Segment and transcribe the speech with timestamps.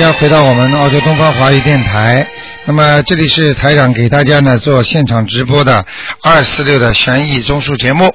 [0.00, 2.26] 家回到我们澳洲东方华语电台。
[2.64, 5.84] 那么这里是台长给大家呢做现场直播的
[6.22, 8.14] 二四六的悬疑综述节目。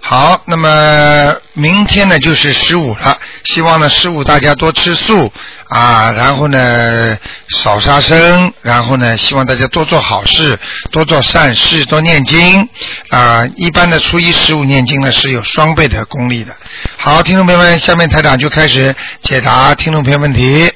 [0.00, 5.30] 好，那么明天呢就是十五了，希望呢十五大家多吃素
[5.68, 7.18] 啊，然后呢
[7.48, 10.58] 少杀生，然后呢希望大家多做好事，
[10.90, 12.66] 多做善事，多念经
[13.10, 13.44] 啊。
[13.56, 16.56] 一般的初一十五念经呢是有双倍的功力的。
[16.96, 20.72] 好，听众朋友们，下面台长就开始解答听众朋友问题。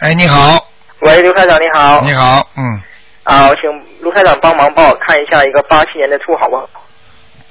[0.00, 0.64] 哎，你好，
[1.00, 2.00] 喂，刘台长，你好。
[2.02, 2.80] 你好，嗯，
[3.24, 3.62] 啊，我请
[4.00, 6.70] 卢台长帮忙帮我看一下一个八七年的兔，好不好？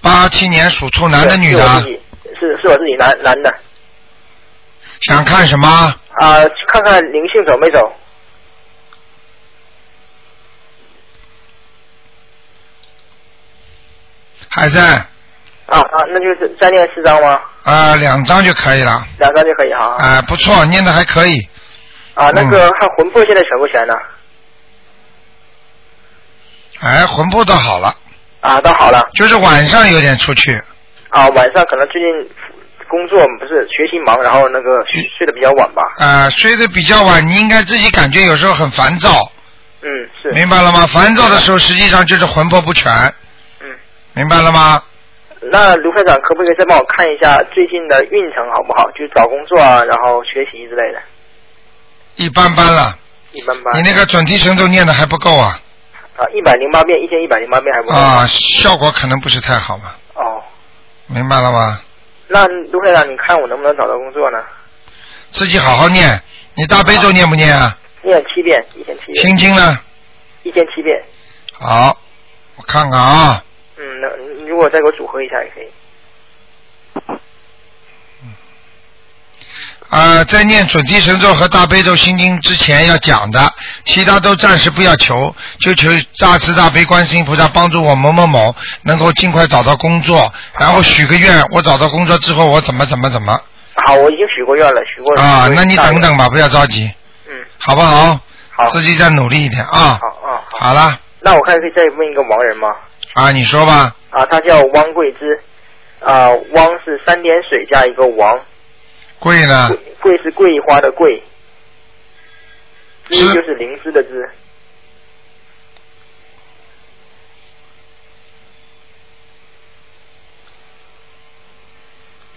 [0.01, 1.61] 八七年属兔，男的女的
[2.39, 3.53] 是是我自己男男的。
[5.01, 5.67] 想看什么？
[6.21, 7.93] 啊，看看灵性走没走？
[14.49, 14.81] 还在
[15.65, 17.41] 啊啊，那就是再念四张吗？
[17.63, 19.05] 啊，两张就可以了。
[19.19, 19.95] 两张就可以哈。
[19.97, 21.37] 啊，不错，念的还可以。
[22.17, 23.93] 啊，那个看魂魄现在全不全呢？
[26.81, 27.95] 哎，魂魄倒好了，
[28.41, 28.99] 啊，倒好了。
[29.13, 30.61] 就是晚上有点出去。
[31.09, 32.29] 啊，晚上可能最近
[32.87, 35.83] 工作不是学习忙，然后那个睡睡得比较晚吧。
[35.99, 39.09] 啊，睡得比较晚，你应该自己感觉有时候很烦躁。
[39.81, 39.87] 嗯，
[40.21, 40.31] 是。
[40.31, 40.87] 明白了吗？
[40.87, 42.91] 烦躁的时候，实际上就是魂魄不全。
[43.61, 43.67] 嗯。
[44.13, 44.81] 明白了吗？
[45.39, 48.89] 那卢科长可不可以再帮我看一下最近的运程好不好？
[48.91, 50.99] 就是找工作啊，然后学习之类的。
[52.17, 52.97] 一般般了。
[53.31, 53.75] 一般般。
[53.77, 55.59] 你那个准提神咒念的还不够啊。
[56.17, 57.95] 啊，一百零八遍，一千一百零八遍还不够。
[57.95, 59.95] 啊，效果可能不是太好嘛。
[60.15, 60.43] 哦。
[61.07, 61.79] 明白了吗？
[62.27, 64.43] 那卢会长，你看我能不能找到工作呢？
[65.31, 66.21] 自己好好念，
[66.55, 67.77] 你大悲咒念不念啊？
[68.01, 69.25] 念七遍，一天七遍。
[69.25, 69.79] 心经呢？
[70.43, 71.01] 一天七遍。
[71.53, 71.97] 好，
[72.57, 73.43] 我看看啊。
[73.77, 74.07] 嗯，那
[74.41, 75.67] 你如果再给我组合一下也可以。
[79.89, 83.39] 啊，在念准提神咒和大悲咒心经之前要讲的，
[83.85, 85.89] 其他都暂时不要求，就求
[86.19, 88.53] 大慈大悲观世音菩萨帮助我某某某
[88.83, 93.39] 能够尽快找到工作，然后许个愿，我找到工作之后我怎么怎么怎么。
[93.85, 95.15] 好，我已经许过愿了，许过。
[95.17, 96.91] 啊，那你等等吧，不要着急。
[97.29, 97.33] 嗯。
[97.57, 98.19] 好不好？
[98.51, 98.65] 好。
[98.65, 99.99] 自己再努力一点啊。
[100.01, 100.41] 好啊。
[100.59, 100.99] 好了。
[101.21, 102.67] 那我看可以再问一个盲人吗？
[103.13, 103.95] 啊，你说吧。
[104.09, 105.39] 啊，他叫汪桂枝，
[106.01, 108.37] 啊，汪是三点水加一个王。
[109.19, 109.69] 桂呢？
[109.99, 111.23] 桂是桂花的桂，
[113.09, 114.29] 枝就是灵芝的枝。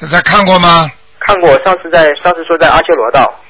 [0.01, 0.91] 大家看过吗？
[1.19, 3.41] 看过，上次在上次说在阿修罗道。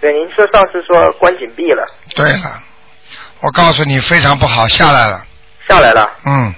[0.00, 1.86] 对，您说上次说关紧闭了。
[2.14, 2.62] 对了，
[3.40, 5.24] 我告诉你非常不好，下来了。
[5.68, 6.10] 下来了。
[6.24, 6.54] 嗯。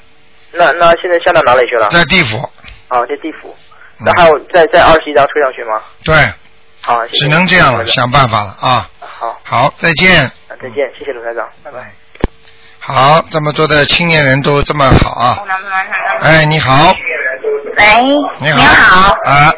[0.53, 1.89] 那那现在下到哪里去了？
[1.91, 2.39] 在地府。
[2.89, 3.55] 啊，在地府。
[3.99, 5.81] 那还有再再二十一张推上去吗？
[6.05, 6.15] 对。
[6.83, 8.89] 好，只能这样了，想办法了啊。
[9.01, 9.39] 好。
[9.45, 10.25] 好，再见。
[10.25, 11.93] 啊再见，谢谢卢台长，拜拜。
[12.79, 15.39] 好，这么多的青年人都这么好啊！
[16.23, 16.95] 哎，你好。
[17.77, 17.85] 喂。
[18.41, 18.59] 你好。
[18.59, 19.17] 您好。
[19.25, 19.53] 啊。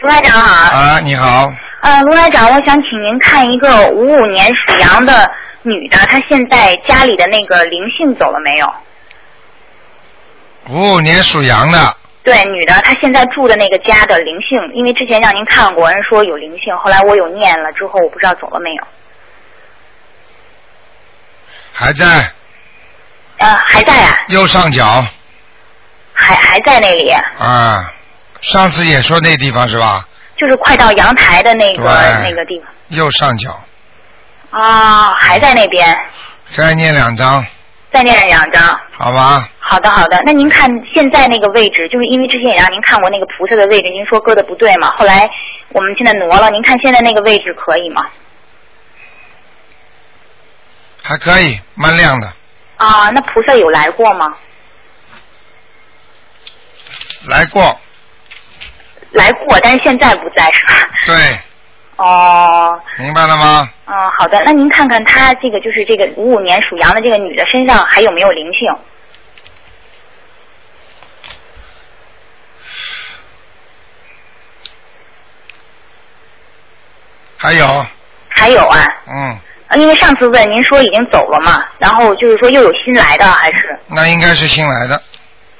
[0.00, 0.76] 卢台长好。
[0.76, 1.52] 啊，你好。
[1.82, 5.30] 呃，卢台长，我想请您看一个五五年属羊的
[5.62, 8.66] 女的，她现在家里的那个灵性走了没有？
[10.68, 11.96] 五五年属羊的。
[12.24, 18.84] 对，女的，她现在住的那个家的灵性，因为之前让您看过，人说有灵性，后来我有念了之后，我不知道走了没有。
[21.72, 22.06] 还在。
[23.38, 24.16] 呃，还在啊。
[24.28, 25.04] 右上角。
[26.12, 27.10] 还还在那里。
[27.10, 27.92] 啊，
[28.40, 30.06] 上次也说那地方是吧？
[30.36, 31.82] 就是快到阳台的那个
[32.22, 32.72] 那个地方。
[32.88, 33.50] 右上角。
[34.50, 35.98] 啊，还在那边。
[36.52, 37.44] 再念两张。
[37.92, 38.80] 再念两张。
[38.92, 39.48] 好吧。
[39.64, 40.20] 好的，好的。
[40.26, 44.90] 那您看现在那个位置，就是因为之前也让您看过那个菩萨的位置，您说搁的不对嘛？
[44.90, 45.30] 后来
[45.70, 48.04] 我们现在挪了，您看现在那个位置可以吗？
[51.04, 52.26] 还可以，蛮亮的。
[52.76, 54.36] 啊，那菩萨有来过吗？
[57.28, 57.80] 来过。
[59.12, 60.72] 来过，但是现在不在，是吧？
[61.06, 61.14] 对。
[61.96, 62.80] 哦。
[62.98, 63.70] 明白了吗？
[63.86, 64.42] 嗯，好的。
[64.44, 68.68] 那您看看她这个，就是这个五五年属羊的这个女的身上还有没有灵性？
[77.42, 77.86] 还有。
[78.28, 78.78] 还有啊。
[79.08, 79.38] 嗯。
[79.80, 83.78] 因为上次问您说已经走了嘛，然后就是说又有新来的还是？
[83.88, 85.00] 那应该是新来的。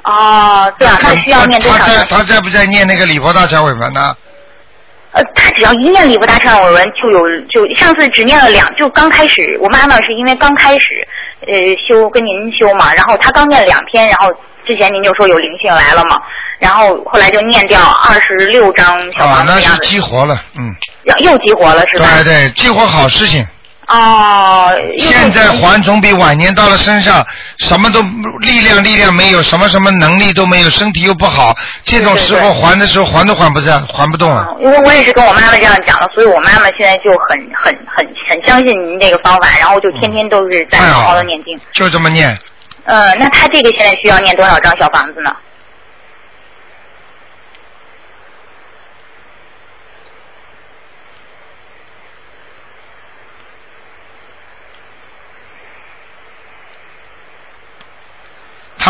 [0.05, 1.79] 哦，对啊那需要念多少？
[1.79, 4.15] 他在他在不在念那个礼佛大忏悔文呢？
[5.13, 11.09] 呃，他只要一念礼佛大忏悔文，就有就上次只念了两，就刚开始我妈妈是因为刚开始
[11.47, 11.55] 呃
[11.87, 14.29] 修跟您修嘛，然后他刚念两天，然后
[14.67, 16.21] 之前您就说有灵性来了嘛，
[16.59, 20.75] 然后后来就念掉二十六张小房子的样子，激活了，嗯，
[21.05, 22.07] 又又激活了是吧？
[22.23, 23.47] 对对，激活好事情。
[23.95, 27.23] 哦，现在还总比晚年到了身上，
[27.59, 28.01] 什么都
[28.41, 31.55] 力量力量没有，什么什么能力都没有，身体又不好，
[31.85, 34.49] 这种时候还的时候还都还不上，还不动啊。
[34.61, 41.61] 因为我也是跟我妈妈这样讲的，所以我妈妈现在就很很很很相信您这个方法，然后就天天都是在好好好的念经。
[41.75, 42.35] 就这么念，
[42.85, 45.31] 呃，那他这个现在需要念多少张小房子呢？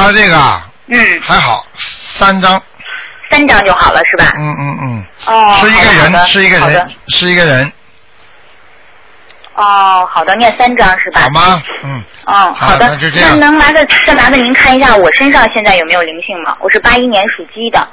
[0.02, 1.64] 他这个啊嗯，还好，
[2.18, 2.60] 三张，
[3.30, 4.32] 三张就好了是吧？
[4.36, 7.72] 嗯嗯嗯，哦，是一个人，是一个人，是一个人，
[9.54, 11.20] 哦，好的，念三张是吧？
[11.22, 11.62] 好吗？
[11.84, 12.88] 嗯，哦，好好的。
[12.88, 16.56] 那就这样能麻烦再麻烦您看一下我身上现在有没有灵性吗？
[16.60, 17.88] 我是八一年属鸡的。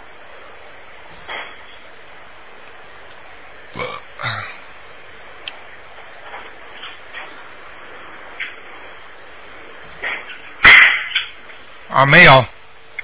[11.91, 12.45] 啊，没有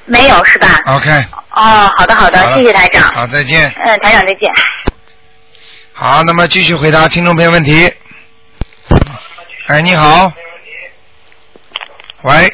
[0.05, 1.09] 没有是吧？，OK，
[1.51, 3.01] 哦，好的好的，好谢谢台长。
[3.13, 3.73] 好，再见。
[3.83, 4.51] 嗯，台长再见。
[5.93, 7.91] 好，那么继续回答听众朋友问题。
[9.67, 10.31] 哎，你好。
[12.21, 12.49] 喂，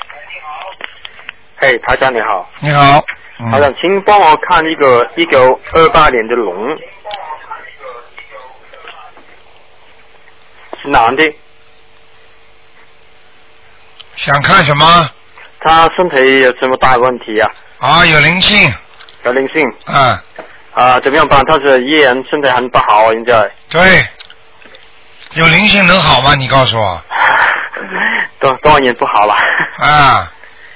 [1.57, 3.03] 嘿，台长你好，你好。
[3.39, 6.77] 嗯台长，请帮我看一个一九二八年的龙，
[10.81, 11.23] 是男的，
[14.15, 15.09] 想看什么？
[15.63, 17.47] 他身体有什么大问题呀、
[17.79, 18.73] 啊，有灵性。
[19.23, 20.23] 有灵性啊，
[20.73, 20.99] 啊？
[21.01, 21.43] 怎么样办？
[21.45, 24.07] 他是依然身体很不好，现在对。
[25.33, 26.33] 有灵性能好吗？
[26.35, 27.01] 你告诉我。
[28.39, 29.35] 多多少年不好了？
[29.77, 30.31] 啊，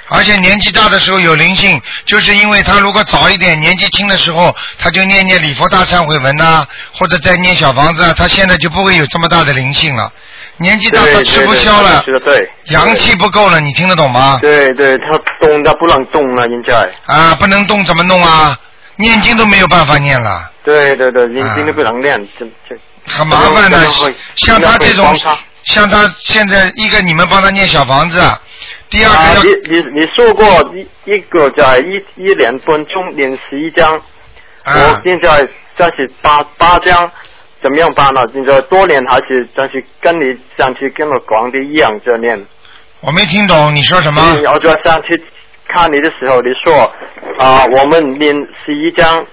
[0.10, 10.14] 而且年纪大的时候有灵性，就是因为他如果早一点，年纪轻的时候他就念念礼佛大忏悔文呐、或者在念小房子啊，他现在就不会有这么大的灵性了。
[10.58, 14.40] 年纪大对他吃不消了，对对对对阳气不够了，你听得懂吗？
[14.42, 16.94] 对对，他动他不能动了，现在。
[17.06, 18.58] 啊，不能动怎么弄啊？
[18.98, 23.78] 念经都没有办法念了，对对对，念经都不能念，这这很麻烦的。
[24.36, 25.14] 像他这种
[25.66, 28.22] 像他现在一个你们帮他念小房子，
[28.90, 34.02] 第二啊，个要你你你说过一一个在一一年分钟念十一张，
[34.64, 35.46] 我啊，现在
[35.78, 37.12] 暂时八八张，
[37.66, 38.22] 怎么样办呢？
[38.32, 42.40] 现在多年还是暂时跟你上次跟我讲的一样这练？
[43.02, 44.22] 我没听懂你说什么。
[44.36, 45.20] 嗯我就上次
[45.68, 46.84] 看你的时候，你说
[47.40, 49.26] 啊、我们练十一张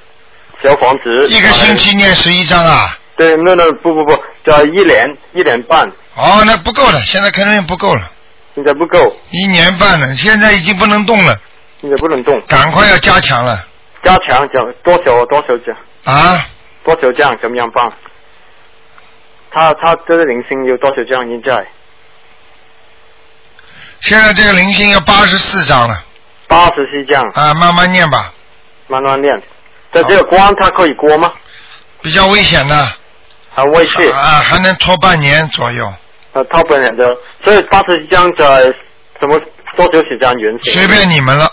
[0.63, 2.97] 小房子，一个星期念十一张啊？
[3.17, 4.19] 对，那那不不不，
[4.51, 5.83] 叫一年一年半，
[6.17, 8.11] 哦，那不够了，现在肯定不够了，
[8.55, 11.39] 现在不够，一年半了，现在已经不能动了，
[11.83, 13.63] 现在不能动，赶快要加强了
[14.03, 16.41] 加强讲多少多少张啊！
[16.83, 17.93] 多少张怎么样办？
[19.53, 21.29] 他他这个零星有多少张？
[21.29, 21.67] 现在
[24.01, 25.95] 现在这个灵性要八十四张了
[26.49, 28.33] 八十四张，啊，慢慢念吧，
[28.89, 29.41] 慢慢念。
[29.93, 31.33] 在这个关他可以过吗？
[32.01, 32.89] 比较危险的
[33.55, 34.11] 很危险。
[34.13, 35.87] 啊，还能拖半年左右，
[36.33, 38.63] 啊，拖半年的，所以八十七张在
[39.21, 39.41] 什么
[39.77, 40.59] 多久时间完成？
[40.73, 41.51] 随便你们了。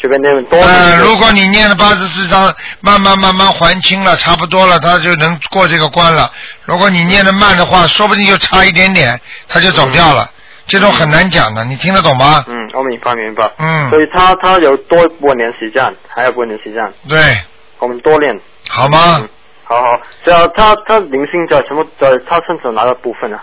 [0.00, 0.66] 随便念多久。
[0.66, 6.30] 呃，如果你念了八十四章，慢慢慢慢还清了，差不多了，他就能过这个关了。
[6.64, 10.30] 如果你念的慢的话，说不定就差一点点，他就走掉了。
[10.66, 12.44] 这种很难讲的，你听得懂吗？
[12.46, 13.50] 嗯，我明白明白。
[13.58, 17.38] 嗯所以他他有多半年时间，还有半年时间，对，
[17.78, 18.38] 我们多练。
[18.68, 19.28] 好吗嗯？
[19.64, 23.42] 好好，只要他他灵性在什么在他身上哪个部分啊？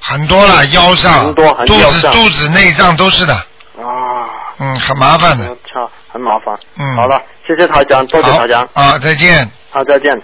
[0.00, 4.26] 很多了，腰上、很多很肚子、肚子、内脏都是的，啊，
[4.60, 5.48] 嗯，很麻烦的。
[5.48, 6.58] 我操，很麻烦。
[6.78, 9.48] 嗯好了，谢谢台长，多谢好台长，啊，再见。
[9.70, 10.22] 好，再见。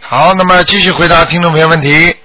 [0.00, 2.16] 好，那么继续回答听众朋友问题。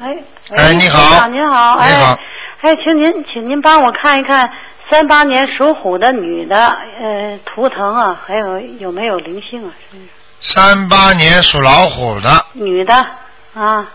[0.00, 0.16] 哎，
[0.56, 2.18] 哎你好台长您好，哎，你好
[2.62, 4.50] 哎，请您，请您帮我看一看
[4.90, 9.72] 三八年属虎的女的，呃，图腾啊，还有有没有灵性啊？
[10.40, 12.94] 三八年属老虎的，女的
[13.54, 13.86] 啊，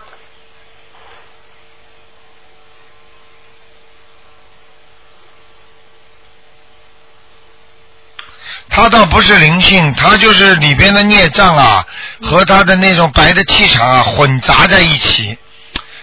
[8.70, 11.86] 他倒不是灵性，他就是里边的孽障啊
[12.22, 15.38] 和他的那种白的气场啊混杂在一起，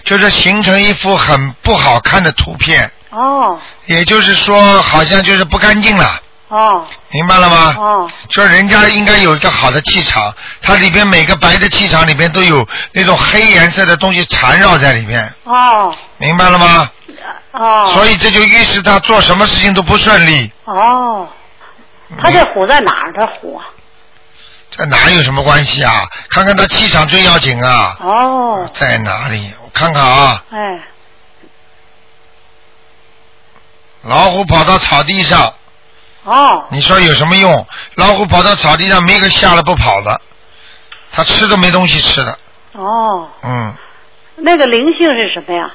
[0.04, 2.90] 就是形成一幅很不好看的图片。
[3.10, 6.20] 哦，也就是说，好像就是不干净了。
[6.48, 7.74] 哦明白了吗？
[7.76, 10.32] 哦说人家应该有一个好的气场，
[10.62, 16.90] 它里边每个白的气场里边都有那种黑颜色的东西缠绕在里面，哦明白了吗？
[17.52, 17.90] 哦。
[17.94, 20.52] 所以这就预示他做什么事情都不顺利。
[20.66, 21.26] 哦，
[22.22, 23.12] 他这虎在哪儿？
[23.12, 23.66] 他虎啊？
[24.70, 26.08] 在哪有什么关系啊？
[26.30, 27.96] 看看他气场最要紧啊。
[28.00, 29.52] 哦，在哪里？
[29.62, 30.88] 我看看啊，哎，
[34.02, 35.54] 老虎跑到草地上，
[36.24, 37.66] 哦你说有什么用？
[37.94, 40.20] 老虎跑到草地上，没个吓了不跑的，
[41.12, 42.38] 它吃都没东西吃的。
[42.72, 43.74] 哦，嗯，
[44.36, 45.72] 那个灵性是什么呀？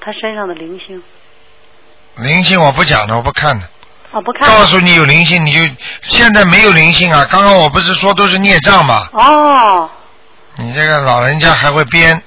[0.00, 1.02] 他身上的灵性
[2.16, 3.68] 灵性我不讲了，我不看的。
[4.12, 4.46] 哦，不看。
[4.48, 7.26] 告诉你有灵性，你就现在没有灵性啊！
[7.30, 9.08] 刚刚我不是说都是孽障吗？
[9.12, 9.90] 哦，
[10.56, 12.22] 你这个老人家还会编，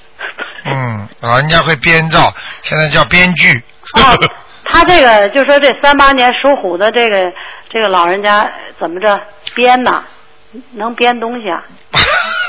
[0.64, 2.32] 嗯，老人家会编造，
[2.62, 3.62] 现在叫编剧。
[3.94, 4.16] 哦，
[4.70, 7.32] 他这个就说这三八年属虎的这个
[7.70, 9.20] 这个老人家怎么着
[9.54, 10.02] 编呢？
[10.72, 11.62] 能编东西啊？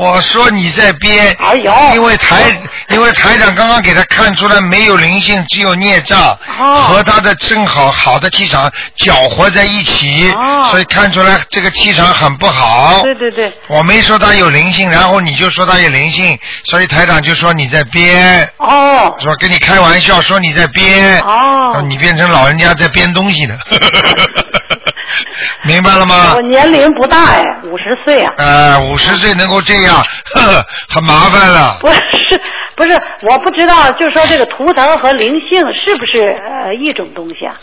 [0.00, 1.74] 我说你在编，哎呦。
[1.92, 2.40] 因为台
[2.88, 6.80] 因为台长刚刚给他看出来没有灵性，只有孽障，哦。
[6.88, 10.68] 和他的正好好的气场搅和在一起，哦。
[10.70, 13.02] 所以看出来这个气场很不好。
[13.02, 19.14] 对对对，我没说他有灵性，然后你就说他有灵性，所以台长就说你在编，哦。
[19.20, 23.58] 说跟你开玩笑说你在编，哦，你变成老人家在编东西的，
[25.64, 26.42] 明白了吗我？
[26.42, 28.32] 年龄不大哎，五十岁啊。
[28.38, 31.78] 呃，五十岁能够这样，呵呵，很麻烦了。
[31.80, 32.40] 不是
[32.76, 32.92] 不是，
[33.30, 37.54] 我不知道，就说这个图腾和灵性是不是呃一种东西啊？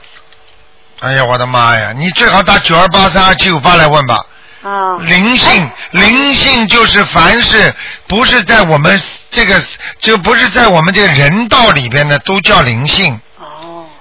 [0.99, 1.93] 哎呀，我的妈呀！
[1.95, 4.23] 你最好打九二八三二七五八来问吧。
[4.63, 7.73] 啊，灵性，灵性就是凡是
[8.07, 8.99] 不是在我们
[9.29, 9.61] 这个，
[9.99, 13.19] 就不是在我们这个人道里边的，都叫灵性。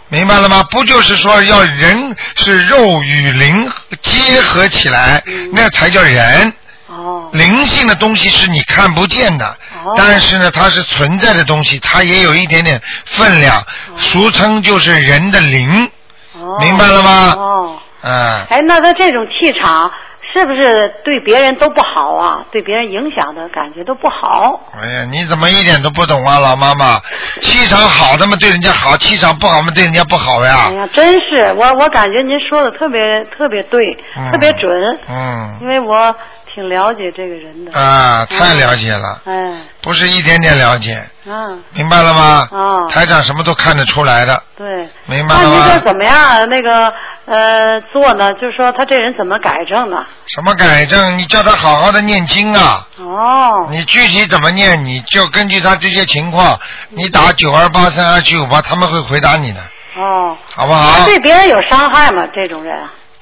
[0.07, 0.63] 哦明白了吗？
[0.71, 3.71] 不就是说要人是肉与灵
[4.03, 5.23] 结合起来，
[5.53, 6.53] 那才叫人。
[6.87, 7.29] 哦。
[7.33, 9.47] 灵性的东西是你看不见的，
[9.85, 9.93] 哦。
[9.97, 13.65] 但是呢，它是存在的东西，它也有一点点分量，
[13.97, 15.91] 俗称就是人的灵，
[16.35, 17.35] 哦，明白了吗？
[17.37, 19.91] 哦，嗯、哎，那他这种气场
[20.33, 22.45] 是不是对别人都不好啊？
[22.51, 24.61] 对别人影响的感觉都不好。
[24.81, 26.99] 哎呀，你怎么一点都不懂啊，老妈妈？
[27.41, 30.73] 气场好的嘛对人家好，气场不好嘛对人家不好呀哎。
[30.73, 36.15] 呀，真是我我感觉您说的特别特别对，嗯特别准，嗯，因为我
[36.57, 37.79] 挺了解这个人的。
[37.79, 42.49] 啊，太了解了，哎，不是一点点了解，嗯，明白了吗？
[42.51, 44.67] 哦台长什么都看得出来的，对。
[45.05, 45.79] 明白了那您说？
[45.81, 46.49] 怎么样？
[46.49, 46.91] 那个
[47.27, 48.33] 呃，做呢？
[48.41, 50.07] 就说他这人怎么改正呢？
[50.29, 51.19] 什么改正？
[51.19, 52.89] 你叫他好好的念经啊！
[53.01, 56.59] 哦，你具体怎么念，你就根据他这些情况，
[56.89, 59.61] 你打九二八三二七五八，他们会回答你的，
[59.99, 60.93] 哦，好不好？
[60.93, 62.27] 他对别人有伤害吗？
[62.35, 62.75] 这种人？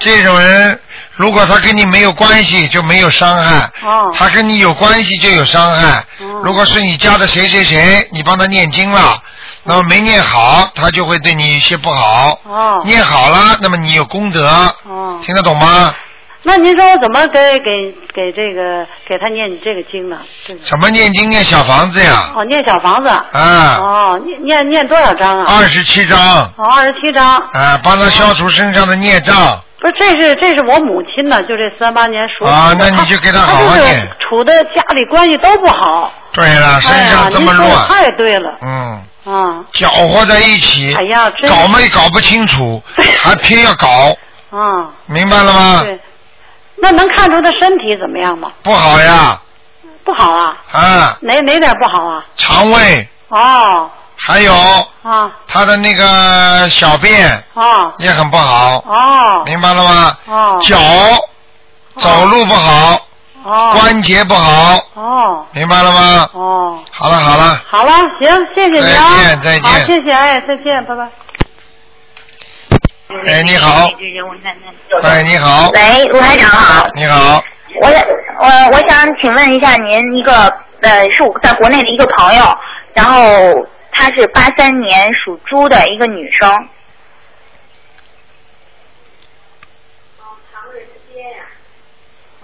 [0.05, 0.79] 这种人，
[1.17, 4.13] 如果他跟你没有关系，就没有伤害；哦。
[4.15, 6.05] 他跟你有关系就有伤害。
[6.21, 6.43] 哦。
[6.45, 9.19] 如果是你家的谁谁谁，你帮他念经了，
[9.63, 12.39] 那么没念好，他就会对你有些不好。
[12.45, 12.83] 哦。
[12.85, 14.47] 念好了，那么你有功德，
[14.85, 15.95] 哦，听得懂吗？
[16.47, 20.19] 那您说我怎么给给给这个给他念这个经呢？
[20.47, 22.33] 这个什么念经念小房子呀？
[22.37, 23.09] 哦，念小房子。
[23.09, 25.57] 啊，哦，念念念多少章啊？
[25.57, 26.19] 二十七章，
[26.57, 27.39] 哦，二十七章。
[27.39, 29.59] 啊，帮他消除身上的孽障。
[29.81, 36.13] 不是，这是这是我母亲呢，就这三八年属啊那你就给他好念处的家里关系都不好。
[36.33, 38.51] 对了，身上这么乱，的太对了。
[38.63, 42.83] 嗯，啊搅和在一起，哎呀搞嘛也搞不清楚，
[43.23, 43.89] 还偏要搞，
[44.51, 45.83] 啊，明白了吗？
[45.85, 45.99] 对。
[46.77, 48.51] 那能看出他身体怎么样吗？
[48.63, 49.41] 不好呀，
[50.05, 52.25] 不好啊，啊，哪哪点不好啊？
[52.37, 53.09] 肠胃。
[53.29, 53.91] 哦。
[54.17, 55.31] 还有啊。
[55.49, 59.43] 他的那个小便啊也很不好，哦。
[59.45, 60.17] 明白了吗？
[60.27, 60.59] 哦。
[60.63, 60.79] 脚
[61.97, 63.01] 走路不好，
[63.45, 63.73] 哦。
[63.79, 65.47] 关节不好，哦。
[65.53, 66.29] 明白了吗？
[66.33, 66.79] 哦。
[66.91, 69.11] 好了好了，好了，行，谢谢你啊。
[69.17, 69.63] 再见再见。
[69.63, 71.09] 好，谢谢，哎，再见，拜拜。
[73.09, 73.87] 哎，你好，
[75.03, 77.45] 哎，你好，喂，卢台长好，你好，
[77.83, 78.03] 我想
[78.41, 80.33] 我我想请问一下您一个
[80.81, 82.59] 呃是我在国内的一个朋友，
[82.95, 86.69] 然后她是八三年属猪的一个女生，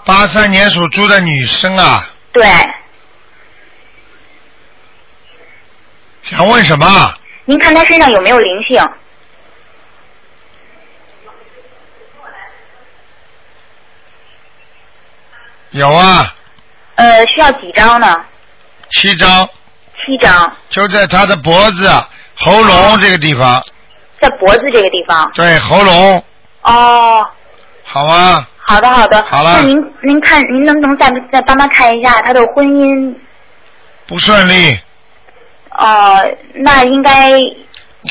[0.04, 2.44] 八三年属猪的女生啊，对，
[6.22, 7.14] 想问什么？
[7.46, 8.78] 您看她身上有没有灵性？
[15.70, 16.34] 有啊，
[16.96, 18.16] 呃，需要几张呢？
[18.90, 19.48] 七张，
[19.94, 20.52] 七张。
[20.68, 21.88] 就在他的脖子、
[22.34, 23.64] 喉咙这个地方。
[24.20, 25.30] 在脖子这个地方。
[25.34, 26.24] 对，喉咙，
[26.62, 27.24] 哦，
[27.84, 29.24] 好啊，好的好的。
[29.28, 33.14] 好了那您您看您能不能再再帮他看一下他的婚姻？
[34.06, 34.76] 不顺利，
[35.78, 36.18] 哦、
[36.54, 37.30] 那应该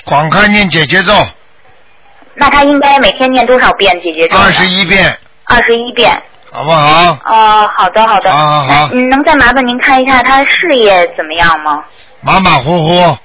[0.06, 1.14] 光看念姐姐咒，
[2.36, 4.38] 那他应该每天念多少遍姐姐咒？
[4.38, 6.24] 二十一遍，二十一遍。
[6.52, 7.18] 好不好？
[7.26, 8.32] 哦，好的好的。
[8.32, 11.84] 好好好能再麻烦您看一下他事业怎么样吗？
[12.22, 13.18] 马马虎虎，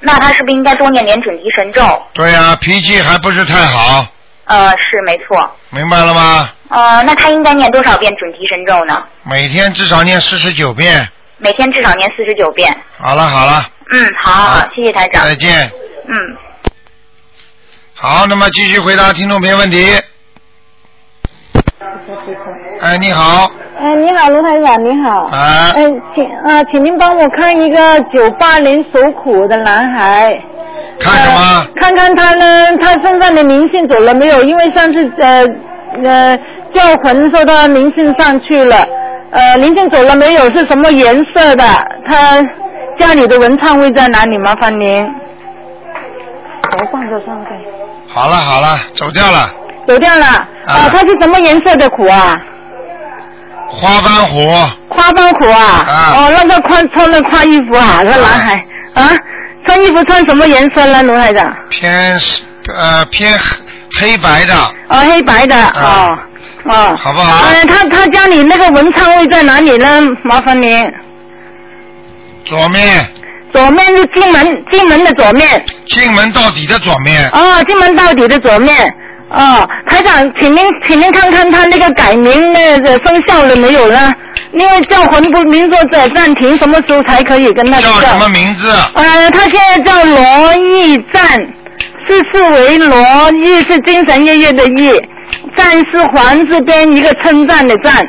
[0.00, 1.82] 那他是不是应该多念点准提神咒？
[2.12, 4.06] 对呀、脾气还不是太好，
[4.44, 5.50] 呃，是没错。
[5.70, 6.48] 明白了吗？
[6.68, 9.04] 呃，那他应该念多少遍准提神咒呢？
[9.24, 11.06] 每天至少念四十九遍。
[11.38, 12.74] 每天至少念四十九遍。
[12.96, 15.24] 好了好了，嗯，好好好，谢谢台长。
[15.24, 15.70] 再见。
[16.06, 16.14] 嗯，
[17.94, 19.84] 好，那么继续回答听众朋友问题。
[22.80, 25.20] 哎，你好，哎，你好，卢台长，你好。
[25.26, 25.82] 啊哎，
[26.14, 30.36] 请啊，请您帮我看一个九八年属虎的男孩。
[30.98, 31.66] 看什么呃？
[31.80, 34.42] 看看他呢，他身上的灵性走了没有？
[34.42, 35.46] 因为上次呃
[36.02, 36.36] 呃
[36.74, 38.76] 叫魂说他灵性上去了，
[39.30, 40.50] 呃灵性走了没有？
[40.50, 41.64] 是什么颜色的？
[42.06, 42.42] 他
[42.98, 44.36] 家里的文昌位在哪里？
[44.38, 45.06] 麻烦您。
[46.72, 47.50] 我放着上去。
[48.08, 49.61] 好了好了，走掉了。
[49.86, 50.26] 走掉了。
[50.66, 52.36] 啊，他是什么颜色的虎啊？
[53.68, 54.52] 花斑虎，
[54.88, 55.60] 花斑虎啊？
[55.86, 59.10] 啊哦，那个穿穿的跨衣服啊，那男孩啊，
[59.66, 61.52] 穿衣服穿什么颜色呢，卢台长？
[61.70, 62.20] 偏
[62.76, 63.32] 呃偏
[63.98, 64.54] 黑黑白的，
[64.88, 66.18] 哦，黑白的，哦
[66.64, 66.96] 哦。
[66.96, 67.44] 好不好？
[67.50, 70.00] 嗯，他他家里那个文昌位在哪里呢？
[70.22, 70.84] 麻烦您。
[72.44, 73.06] 左面
[73.52, 75.64] 左面是进门，进门的左面。
[75.86, 78.76] 进门到底的左面，哦，进门到底的左面。
[79.32, 84.12] 哦，台长，请您请您看看他那个改名那个生效了没有呢？
[84.52, 88.70] 因为叫魂不名作者暂停，什么时候才可以跟他叫什么名字？
[88.94, 91.38] 呃，他现在叫罗义赞，
[92.06, 95.00] 字是为罗，义是精神月月的义，
[95.56, 98.06] 赞是黄字边一个称赞的赞。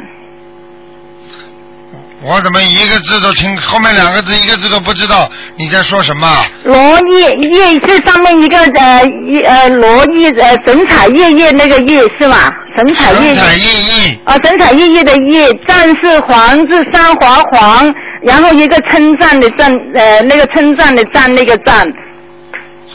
[2.25, 6.27] 我怎么一个字都听，后面两个字一个字都不知道你在说什么？
[6.63, 12.49] 罗叶叶是上面一个呃一呃罗叶呃神采奕奕那个奕是吧？
[12.77, 14.17] 神采奕神采奕。
[14.23, 21.85] 啊，神采奕奕的奕，赞是黄字三华黄，然后一个称赞的赞，呃，那个称赞的赞，那个赞。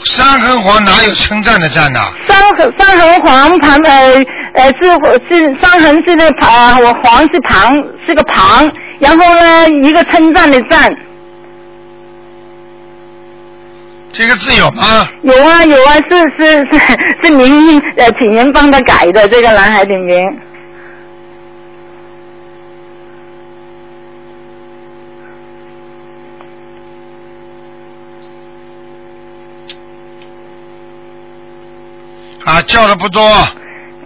[0.05, 1.99] 山横黄哪有称赞的赞呐？
[2.27, 4.13] 三横三横黄旁呃
[4.53, 4.85] 呃是
[5.27, 7.69] 是三横是个旁，我黄是旁
[8.07, 10.95] 是个旁，然后呢一个称赞的赞，
[14.11, 15.07] 这个字有吗？
[15.21, 16.79] 有啊有啊，是是是
[17.23, 20.15] 是您呃请人帮他改的这个男孩的名。
[32.49, 33.21] 啊，叫的不多，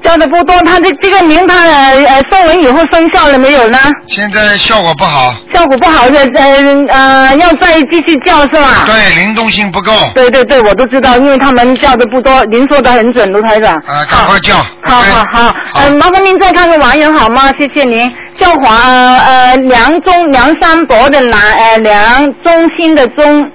[0.04, 3.80] 叫的不多，他这这个名他呃呃送文以后生效了没有呢？
[4.08, 8.84] 现在效果不好，效果不好的呃呃要再继续叫是吧？
[8.86, 9.94] 对，灵动性不够。
[10.14, 13.76] 对对对，我都知道，因为他们叫的不多，您说的很准，卢台长。
[13.88, 14.56] 啊，赶快叫。
[14.84, 17.50] 好好好，呃，麻烦您再看个网友好吗？
[17.58, 18.12] 谢谢您。
[18.38, 23.50] 叫华呃梁中梁山伯的梁呃梁中心的中，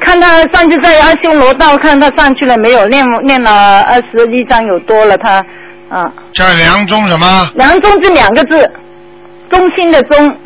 [0.00, 2.86] 看他上次在阿修罗道看他上去了没有？
[2.88, 5.44] 念念了二十一章有多了他
[5.88, 6.12] 啊。
[6.32, 7.50] 叫梁中什么？
[7.54, 8.70] 梁中这两个字，
[9.50, 10.36] 中心的中，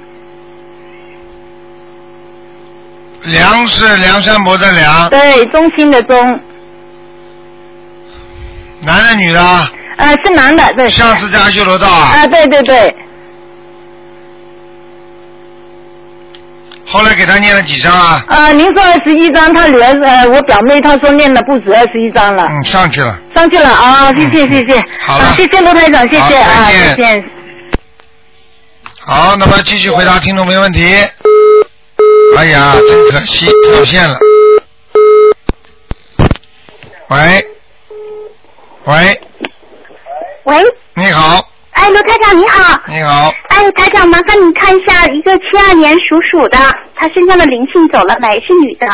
[3.25, 6.41] 梁是梁山伯的梁，对，中心的中，
[8.83, 9.71] 男的女的啊？
[9.97, 10.89] 呃是男的，对。
[10.89, 12.13] 上次在阿修罗道啊？
[12.15, 12.97] 啊，对对对，
[16.90, 18.24] 后来给他念了几张啊？
[18.26, 23.16] 啊，您说二十一张，他女儿呃，我表妹她说念的不止二十一张了，嗯，上去了。
[23.35, 27.24] 上去了啊，谢谢谢谢，好了啊谢谢卢台长，谢谢啊，再见。
[28.98, 30.85] 好，那么继续回答听众朋友问题。
[32.37, 34.18] 哎呀，真可惜，掉线了。
[37.09, 37.46] 喂，
[38.85, 39.20] 喂，
[40.44, 40.57] 喂，
[40.94, 41.48] 你好，
[41.81, 42.79] 哎，罗台长你好。
[42.88, 46.59] 你好，哎，台长，麻烦你看一下一个七二年属鼠的，
[46.95, 48.29] 他身上的灵性走了没？
[48.40, 48.87] 是女的。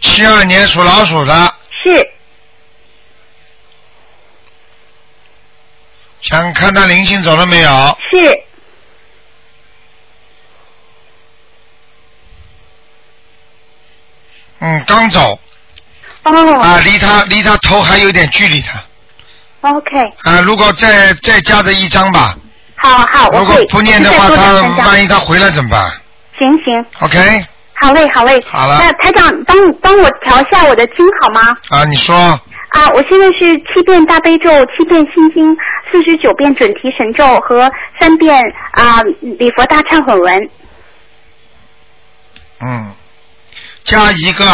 [0.00, 2.08] 七二年属老鼠的，是。
[6.20, 7.98] 想看他灵性走了没有？
[8.12, 8.44] 是。
[14.60, 15.40] 嗯，刚走
[16.22, 16.60] 哦。
[16.60, 18.68] 啊，离他离他头还有点距离的
[19.62, 20.40] OK，啊。
[20.40, 22.34] 如果再再加这一张吧，
[22.76, 23.56] 好好，我如果。
[23.70, 25.90] 不念的话，他万一他回来怎么办
[26.38, 27.44] 行行，？OK
[27.74, 28.40] 好嘞好嘞。
[28.46, 31.56] 好了那台长帮帮我调一下我的经好吗？
[31.70, 35.56] 啊，你说啊，啊，我现在是七遍大悲咒，七遍心经，
[35.90, 37.70] 四十九遍准提神咒和
[38.00, 38.36] 三遍
[38.72, 40.50] 啊礼佛大忏悔文。
[42.60, 42.92] 嗯，
[43.84, 44.44] 加一个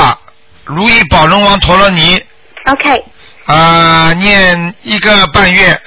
[0.65, 2.23] 如意宝龙王陀罗尼
[2.65, 3.05] OK，
[3.49, 5.81] 啊、念一个半月，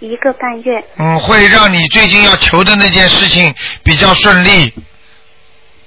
[0.00, 0.82] 一个半月。
[0.98, 4.74] 嗯，会让你最近要求的那件事情比较顺利。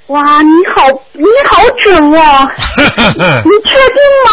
[0.07, 2.49] 哇，你好，你好准哦！
[2.77, 4.31] 你确定吗？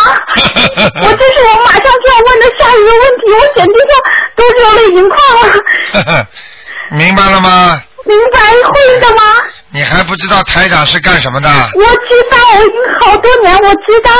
[1.02, 3.92] 我这是我马上就要问的下一个问题，我简直上
[4.36, 6.26] 都热泪盈眶了。
[6.96, 7.82] 明白了吗？
[8.04, 9.22] 明白会的吗？
[9.70, 11.48] 你还不知道台长是干什么的？
[11.74, 14.10] 我知道，我已经好多年，我知道。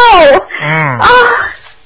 [0.62, 1.08] 嗯，啊，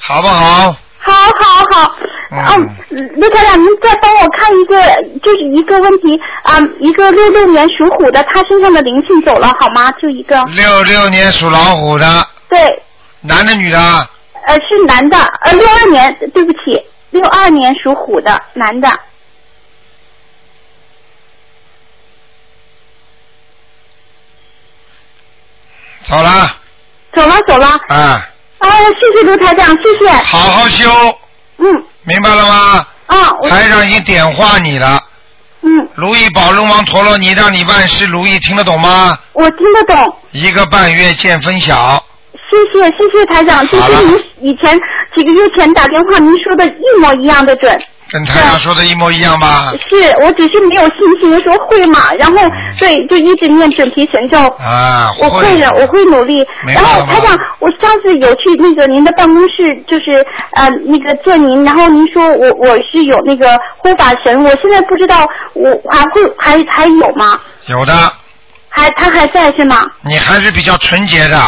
[0.05, 0.77] 好不好？
[0.99, 1.97] 好好好。
[2.31, 4.77] 嗯嗯，卢台长，您再帮我看一个，
[5.23, 9.93] 就是一个问题啊、一个六六年属虎的，他身上的灵性走了好吗？
[9.93, 10.43] 就一个。
[10.45, 12.83] 六六年属老虎的，对，
[13.21, 13.79] 男的女的？
[14.47, 18.91] 呃，是男的，呃，六二年，对不起，六二年属虎的男的。
[26.03, 26.57] 走了
[27.15, 28.29] 走了走了，啊，
[28.63, 28.69] 啊，
[29.01, 30.09] 谢谢卢台长，谢谢。
[30.09, 30.89] 好好修，
[31.59, 31.67] 嗯，
[32.05, 32.87] 明白了吗？
[33.07, 35.01] 啊，我台长已经点化你了。
[35.63, 39.19] 嗯，如意宝龙王陀罗尼，让你万事如意，听得懂吗？
[39.33, 44.79] 我听得懂，一个半月见分晓，谢谢谢谢台长，就好了是您以前
[45.17, 47.81] 几个月前打电话您说的一模一样的准。
[48.13, 49.73] 跟台长说的一模一样吧？
[49.89, 52.37] 是我只是没有信心，说会嘛，然后
[52.79, 54.39] 对，就一直念准提神咒。
[54.59, 56.47] 啊，我会的，我会努力。
[56.67, 67.41] 然后台长，我上次有去那个您的办公室，就是呃那个见您，然后您说我我是有那个护法神，我现在不知道我还会还还有吗？
[67.67, 67.95] 有的，
[68.69, 69.83] 还他还在是吗？
[70.03, 71.39] 你还是比较纯洁的，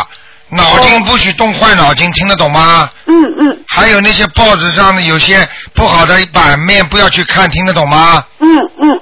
[0.56, 2.90] 脑筋不许动坏脑筋，听得懂吗？
[3.06, 8.24] 嗯嗯还有那些报纸上的有些不好的版面，不要去看，听得懂吗？
[8.38, 8.46] 嗯
[8.80, 9.00] 嗯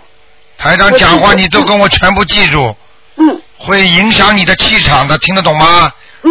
[0.58, 2.74] 台长讲话你都跟我全部记住，
[3.16, 5.92] 嗯会影响你的气场的，听得懂吗？
[6.22, 6.30] 嗯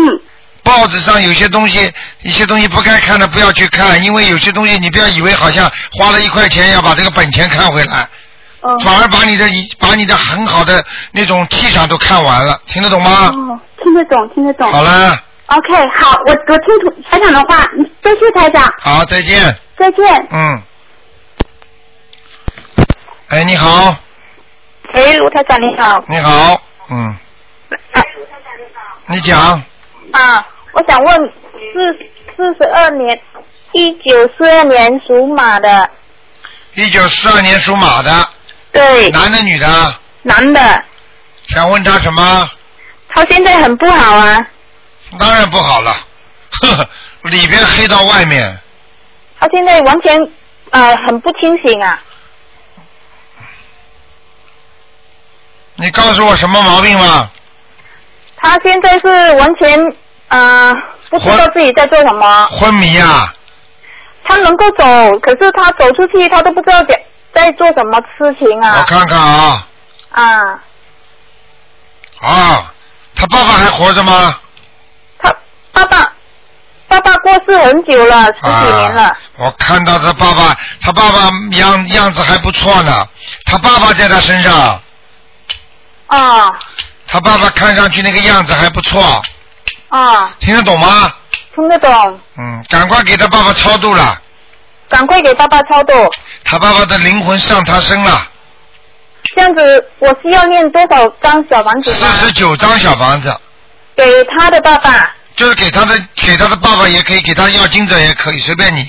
[0.63, 8.07] 报纸上有些东西，一些东西不该看的不要去看，因为有些东西你不要以为好像花了一块钱要把这个本钱看回来，
[8.61, 13.33] 哦反而把你的把你的很好的那种气场都看完了，听得懂吗？
[13.35, 14.71] 哦，听得懂听得懂。
[14.71, 17.65] 好了，OK，好，我我听楚台长的话，
[18.01, 19.55] 多谢台长，好，再见。
[19.77, 20.27] 再见。
[20.31, 20.61] 嗯。
[23.29, 23.95] 哎，你好，
[24.93, 26.03] 哎，卢台长你好。
[26.07, 27.15] 你好，嗯，
[27.93, 29.39] 哎你讲，
[30.11, 31.33] 啊，我想问，
[31.73, 33.19] 四四十二年，
[33.71, 35.89] 一九四二年属马的，
[36.75, 38.11] 一九四二年属马的，
[38.73, 40.83] 对，男的女的，男的，
[41.47, 42.49] 想问他什么？
[43.13, 44.37] 他现在很不好啊，
[45.19, 45.91] 当然不好了，
[46.61, 46.89] 呵呵，
[47.23, 48.57] 里边黑到外面，
[49.39, 50.17] 他现在完全
[50.71, 52.01] 呃很不清醒啊，
[55.75, 57.29] 你告诉我什么毛病吗？
[58.37, 59.93] 他现在是完全
[60.29, 60.73] 呃
[61.09, 63.33] 不知道自己在做什么，昏迷啊，
[64.23, 68.73] 他能够走，可是他走出去他都不知道在在做什么事情啊。
[68.73, 69.67] 我啊，看看啊，
[70.11, 70.63] 啊，
[72.21, 72.70] 啊，
[73.21, 74.35] 他爸爸还活着吗？
[75.21, 76.11] 他爸爸
[76.87, 83.07] 爸爸过世很久了，十几年了啊，，我看到他爸爸，他爸爸样样子还不错呢，
[83.45, 84.81] 他爸爸在他身上，
[86.07, 86.51] 啊
[87.05, 89.21] 他爸爸看上去那个样子还不错，
[89.89, 91.13] 啊，听得懂吗？
[91.53, 92.19] 听得懂。
[92.39, 94.19] 嗯，赶快给他爸爸超度了，
[94.89, 95.93] 赶快给爸爸超度。
[96.43, 98.27] 他爸爸的灵魂上他身了，
[99.35, 102.25] 这样子，我需要念多少张小房子四？
[102.25, 103.33] 十九张小房子，
[103.95, 105.13] 给他的爸爸。
[105.35, 108.85] 就是给他的给他的爸爸也可以，给他要金者也可以，随便你。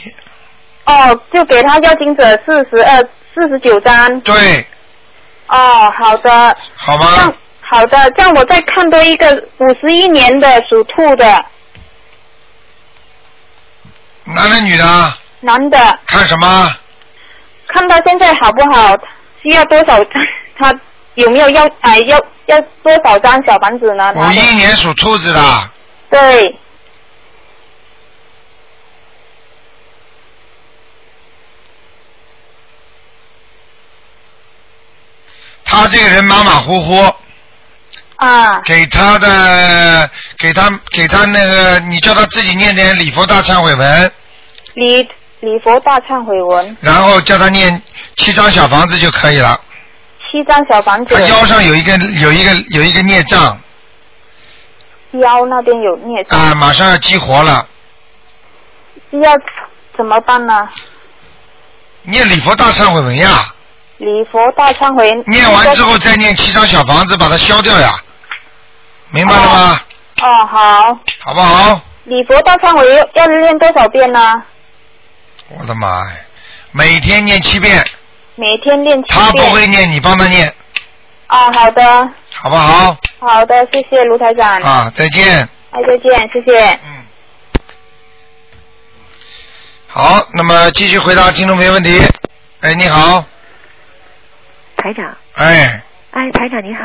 [0.85, 3.01] 哦，就给他要金者四十二、
[3.35, 4.21] 四十九张。
[4.23, 4.67] 对，
[5.47, 6.57] 哦，好的。
[6.75, 7.33] 好吗？
[7.61, 11.45] 好的，这样我再看多一个五十一年的属兔的
[14.25, 16.71] 男的女的，男的，看什么？
[17.69, 18.95] 看他现在好不好？
[19.43, 20.23] 需要多少张？
[20.59, 20.81] 他
[21.15, 24.13] 有没有要哎要要多少张小房子呢？
[24.15, 25.71] 五一年属兔子的，
[26.11, 26.57] 对，
[35.65, 37.15] 他这个人马马虎虎，
[38.17, 38.61] 啊。
[38.61, 44.13] 给他的给他给他那个，你叫他自己念点礼佛大忏悔文，
[44.75, 45.09] 礼
[45.43, 47.83] 礼佛大忏悔文然后叫他念
[48.17, 49.61] 七张小房子就可以了。
[50.31, 53.59] 七张小房子他，腰上有一个有一个有一个孽障
[55.11, 56.39] 腰那边有孽障。
[56.39, 57.67] 啊，马上要激活了。
[59.11, 59.33] 要
[59.97, 60.69] 怎么办呢？
[62.03, 63.53] 念礼佛大忏悔文呀，
[63.97, 65.11] 礼佛大忏悔。
[65.27, 68.01] 念完之后再念七张小房子把它消掉呀，
[69.11, 69.81] 明白了吗？
[70.23, 70.99] 哦，好。
[71.19, 71.81] 好不好？
[72.05, 74.41] 礼佛大忏悔要要念多少遍呢？
[75.59, 76.17] 我的妈呀，
[76.73, 77.85] 每天念七遍，
[78.37, 79.27] 每天念七遍。
[79.27, 80.49] 他不会念，你帮他念，
[81.29, 82.97] 哦，好的，好不好？
[83.19, 84.61] 好的，谢谢卢台长。
[84.63, 85.49] 啊，再见。
[85.71, 86.79] 哎，再见，谢谢。
[86.85, 87.03] 嗯
[89.89, 92.01] 好，那么继续回答听众朋友问题。
[92.63, 93.23] 哎，你好，
[94.77, 96.83] 台长，哎，哎，台长你好。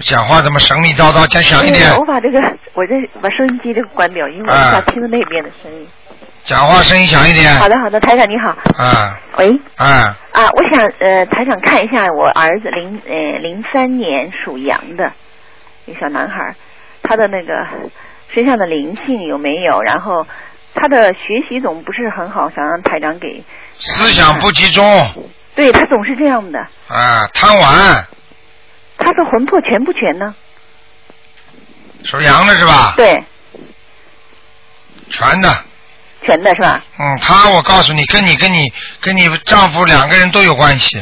[0.00, 2.38] 讲话怎么神秘叨叨，讲响一点，我把这个，
[2.74, 5.88] 我这把收音机这个关掉，因为我啊想听到那边的声音。
[6.44, 7.54] 讲话声音响一点。
[7.54, 8.50] 好的，好的，台长你好。
[8.82, 15.12] 啊喂，啊，啊，我想呃，台长看一下我儿子零呃零三年属羊的
[15.86, 16.54] 一个小男孩，
[17.02, 17.52] 他的那个
[18.34, 19.80] 身上的灵性有没有？
[19.82, 20.26] 然后
[20.74, 23.44] 他的学习总不是很好，想让台长给。
[23.78, 24.84] 思想不集中
[25.54, 28.06] 对他总是这样的，啊，贪玩，
[28.98, 30.34] 他的魂魄全不全呢？
[32.04, 32.94] 属羊的是吧？
[32.96, 33.22] 对，
[35.08, 35.48] 全的。
[36.24, 36.82] 全的是吧？
[36.98, 41.00] 嗯，他我告诉你，跟你跟你跟你丈夫两个人都有关系，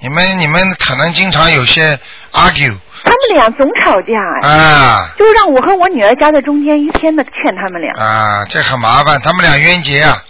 [0.00, 1.98] 你们你们可能经常有些
[2.32, 4.48] argue 他们俩总吵架哎。
[4.50, 7.92] 啊就让我和我女儿夹在中间，一天的劝他们俩。
[7.94, 10.22] 啊，这很麻烦，他们俩冤结啊，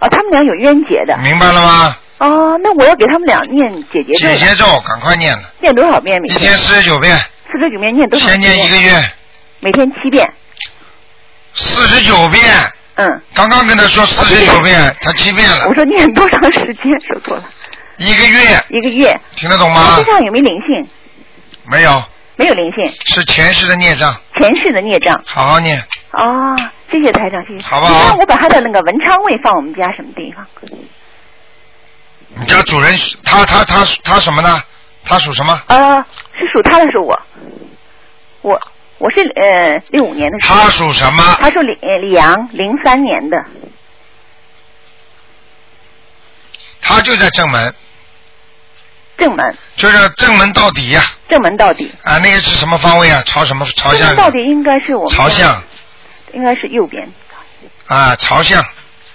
[0.00, 1.16] 哦，他们俩有冤结的。
[1.18, 1.96] 明白了吗？
[2.18, 4.28] 哦，那我要给他们俩念姐姐咒。
[4.28, 6.36] 姐姐咒赶快念了，念多少遍每天？
[6.36, 8.54] 一天四十九遍，四十九遍念多少先遍？
[8.54, 9.04] 念一个月，
[9.60, 10.28] 每天七遍。
[11.54, 12.42] 四十九遍。
[12.98, 13.22] 嗯。
[13.34, 16.84] 刚刚跟他说四十九遍，他七遍了我，说念多长时间？
[17.06, 17.44] 说错了。
[17.96, 19.18] 一个月，一个月。
[19.34, 20.04] 听得懂他吗身？
[20.04, 20.88] 上有没有灵性？
[21.64, 22.02] 没有，
[22.36, 25.20] 没有灵性，是前世的孽障，前世的孽障。
[25.26, 25.78] 好好念，
[26.12, 26.54] 哦，
[26.90, 27.64] 谢谢台长，谢谢。
[27.64, 30.46] 好不好你看我把他的那个文昌位放我们家什么地方？
[32.40, 34.62] 你家主人他他他他什么呢？
[35.04, 35.60] 他属什么？
[35.66, 37.18] 呃，是属他的是我，
[38.42, 38.60] 我
[38.98, 40.38] 我是呃六五年的。
[40.40, 41.22] 他属什么？
[41.40, 43.44] 他属李呃李阳，零三年的。
[46.80, 47.74] 他就在正门，
[49.16, 51.92] 正门，就是正门到底呀、正门到底。
[52.02, 52.18] 啊。
[52.18, 53.22] 那个是什么方位啊？
[53.26, 54.16] 朝什么朝向？
[54.16, 55.62] 到底应该是我们朝向，
[56.32, 57.08] 应该是右边。
[57.86, 58.62] 啊，朝向，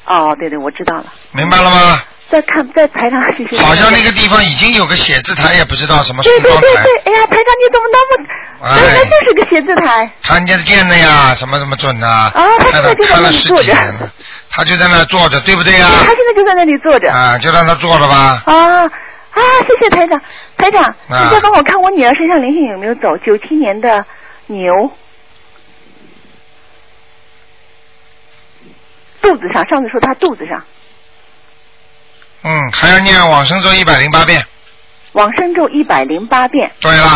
[0.05, 1.11] 哦，对对，我知道了。
[1.31, 2.01] 明白了吗？
[2.33, 3.61] 在看在台上，谢谢。
[3.61, 6.71] 好像那个地方已经有个写字台，也不知道什么对对对对，
[7.05, 8.25] 哎呀，台长你怎么那么？
[8.63, 10.09] 哎那就是个写字台。
[10.23, 14.11] 看见见的呀，什么什么准的，啊他现在就在看了十那里坐着
[14.49, 15.87] 他就在那坐着，对不对呀？
[15.91, 17.11] 他现在就在那里坐着。
[17.11, 18.41] 啊，就让他坐着吧。
[18.47, 19.41] 啊啊！
[19.67, 20.19] 谢谢台长，
[20.57, 23.15] 台长，啊你再帮我看我女儿身上灵性有没有走？
[23.25, 24.05] 九七年的
[24.47, 24.71] 牛，
[29.21, 30.63] 肚子上，上次说她肚子上，
[32.43, 34.43] 嗯，还要念往生咒一百零八遍。
[35.13, 36.71] 往生咒一百零八遍。
[36.79, 37.07] 对了，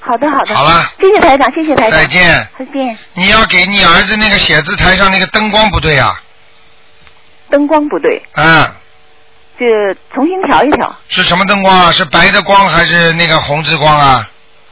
[0.00, 0.54] 好的，好的。
[0.54, 1.98] 好了，谢谢台长，谢谢台长。
[1.98, 2.48] 再见。
[2.58, 2.98] 再见。
[3.14, 6.20] 你要给你儿子那个写字台上那个灯光不对啊，
[7.50, 8.64] 灯光不对，嗯，
[9.58, 9.66] 就
[10.14, 10.96] 重新调一调。
[11.08, 11.92] 是什么灯光啊？
[11.92, 14.24] 是白的光还是那个红之光啊？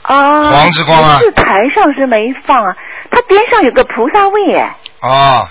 [0.03, 0.51] 啊。
[0.51, 1.44] 黄之光啊字台
[1.75, 2.77] 上是没放啊，
[3.11, 4.77] 它边上有个菩萨位哎。
[5.03, 5.49] 哦，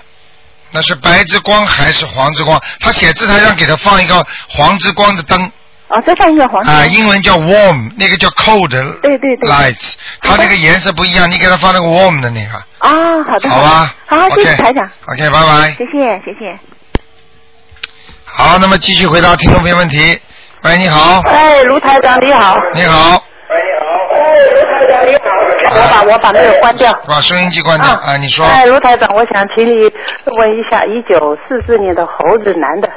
[0.78, 2.62] 那是白之光还是黄之光？
[2.80, 5.52] 他写字台上给他放一个黄之光的灯
[5.88, 6.70] 啊，再放一个黄色。
[6.70, 8.70] 啊，英文叫 warm，那个叫 cold
[9.02, 9.76] 对对对 light，
[10.22, 12.52] 它那个颜色不一样，你给他放那个 warm 的那个。
[12.78, 13.50] 啊，好的。
[13.50, 14.88] 好吧好，谢谢台长。
[15.08, 15.72] OK，拜拜。
[15.72, 16.56] 谢谢谢谢。
[18.24, 20.20] 好，那么继续回答听众朋友问题。
[20.62, 22.56] 喂，你好，哎，卢台长你好。
[22.76, 23.24] 你好，
[25.70, 26.94] 我把我把那个关掉。
[27.08, 28.46] 把收音机关掉啊，你说。
[28.46, 29.92] 哎，卢台长，我想请你
[30.38, 32.90] 问一下，一九四四年的猴子男的，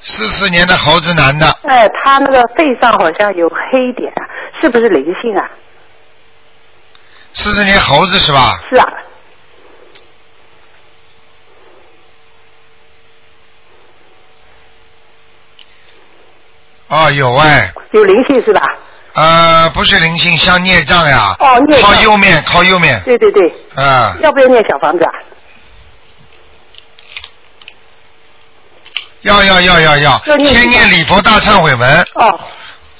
[0.00, 4.22] 四四年的猴子男的，哎，他那个背上好像有黑点啊，
[4.60, 5.50] 是不是灵性啊？
[7.32, 8.60] 四四年猴子是吧？
[8.70, 8.86] 是啊。
[16.88, 18.62] 哦，有哎，有灵性是吧？
[19.14, 21.36] 呃，不是灵性，像孽障呀。
[21.38, 23.00] 哦孽障靠右面，靠右面。
[23.04, 23.48] 对对对。
[23.76, 25.12] 啊，要不要念小房子啊？
[29.20, 32.00] 要要要要要，先念礼佛大忏悔文。
[32.16, 32.40] 哦。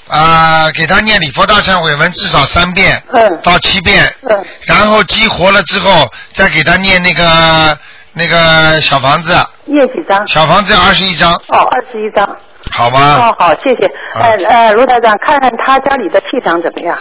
[0.07, 3.03] 啊，给他念礼佛大忏悔文至少三遍。
[3.13, 3.41] 嗯。
[3.43, 4.15] 到七遍。
[4.23, 4.47] 嗯。
[4.67, 7.77] 然后激活了之后，再给他念那个
[8.13, 10.27] 那个小房子，念几张？
[10.29, 12.25] 小房子二十一张，哦，二十一张。
[12.73, 13.87] 好吧，哦，好，谢谢。
[14.15, 16.99] 哎，呃，卢台长，看看他家里的气场怎么样？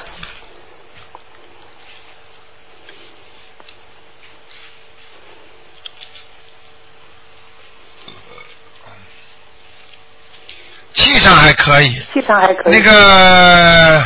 [10.94, 12.74] 气场还可以，气场还可以。
[12.74, 14.06] 那个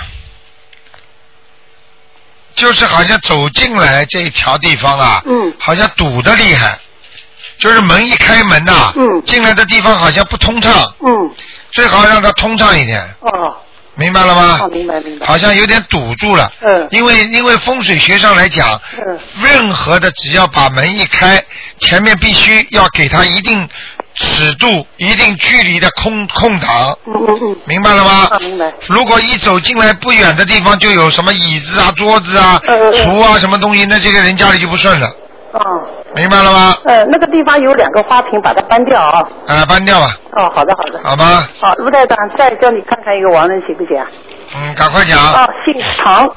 [2.55, 6.79] 就是好像走进来这一条地方啊，嗯，好像堵得厉害。
[7.59, 11.31] 就是门一开门呐、嗯，进来的地方好像不通畅，嗯，
[11.71, 13.55] 最好让它通畅一点，哦，
[13.95, 14.59] 明白了吗？
[14.63, 15.25] 哦，明白明白。
[15.25, 21.43] 好像有点堵住了，嗯因为因为风水学上来讲，嗯任何的只要把门一开，
[21.79, 23.67] 前面必须要给它一定
[24.15, 28.27] 尺度、一定距离的空空档，嗯嗯嗯，明白了吗？
[28.31, 28.71] 啊，明白。
[28.87, 35.11] 如果一走进来不远的地方就有什么椅子啊、桌子啊、嗯嗯嗯橱啊什么东西，那这个人家里就不顺了，
[35.57, 36.75] 哦，明白了吗？
[36.85, 39.27] 呃，那个地方有两个花瓶，把它搬掉啊。
[39.47, 40.99] 啊，搬掉吧，哦，好的好的。
[41.03, 41.47] 好吗？
[41.59, 44.07] 好，卢台长，再叫你看看一个亡人行不行啊？
[44.55, 45.17] 嗯，赶快讲。
[45.19, 46.29] 哦，姓唐，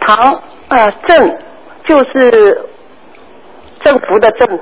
[0.00, 1.38] 唐呃郑
[1.86, 2.64] 就是
[3.82, 4.60] 政府的政，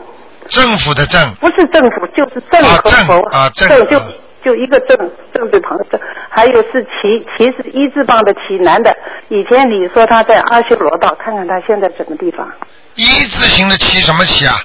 [0.48, 4.04] 政府的政，不是政府就是政啊和佛政啊政就啊
[4.44, 4.96] 就一个政
[5.34, 8.96] 政字旁的政，还有是齐齐是一字旁的齐，男的。
[9.28, 12.48] 以前你说他在阿修罗道，看看他现在什么地方？
[12.98, 14.60] 一字形的旗什么旗啊？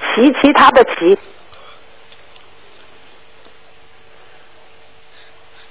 [0.00, 1.18] 齐其他的齐，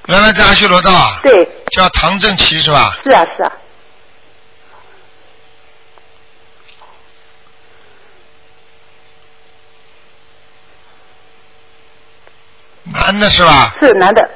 [0.07, 2.97] 原来在阿修罗道啊，对，叫唐正奇是吧？
[3.03, 3.51] 是啊是啊，
[12.85, 13.75] 男的是吧？
[13.79, 14.27] 是男的。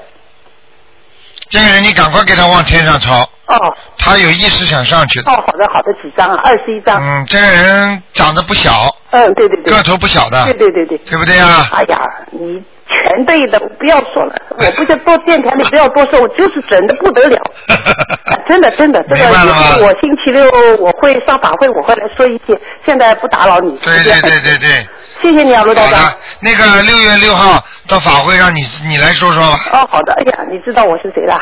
[1.50, 3.58] 这个人你赶快给他往天上抄，哦
[3.98, 5.32] 他有意识想上去的。
[5.32, 6.42] 哦，好的好的，几张啊？
[6.44, 7.00] 二十一张。
[7.02, 9.74] 嗯，这个人长得不小，嗯，对对对。
[9.74, 10.98] 个头不小的对对对对。
[11.00, 11.68] 对不对啊？
[11.72, 11.98] 哎呀，
[12.32, 20.44] 你全对的，不要说了，我不就多电台里不要多说， 我就是准的不得了，啊真的真的，这个明白了吗我星期六
[20.80, 23.78] 我会上法会，我会来说一些，现在不打扰你。
[23.84, 24.88] 对对对对对。
[25.24, 26.14] 谢谢你啊，卢台长。
[26.42, 29.58] 那个六月六号到法会让你你来说说吧。
[29.72, 31.34] 哦，好的，哎呀，你知道我是谁了？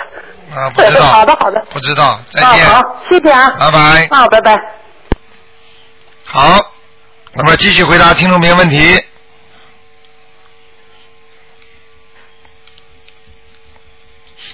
[0.53, 1.01] 啊，不知道。
[1.11, 1.59] 好的好的。
[1.71, 2.65] 不知道，再啊，见。
[2.69, 3.49] 好，谢谢啊。
[3.59, 4.07] 拜拜。
[4.11, 4.55] 啊，拜拜。
[6.23, 6.59] 好，
[7.33, 9.03] 那么继续回答听众朋友问题。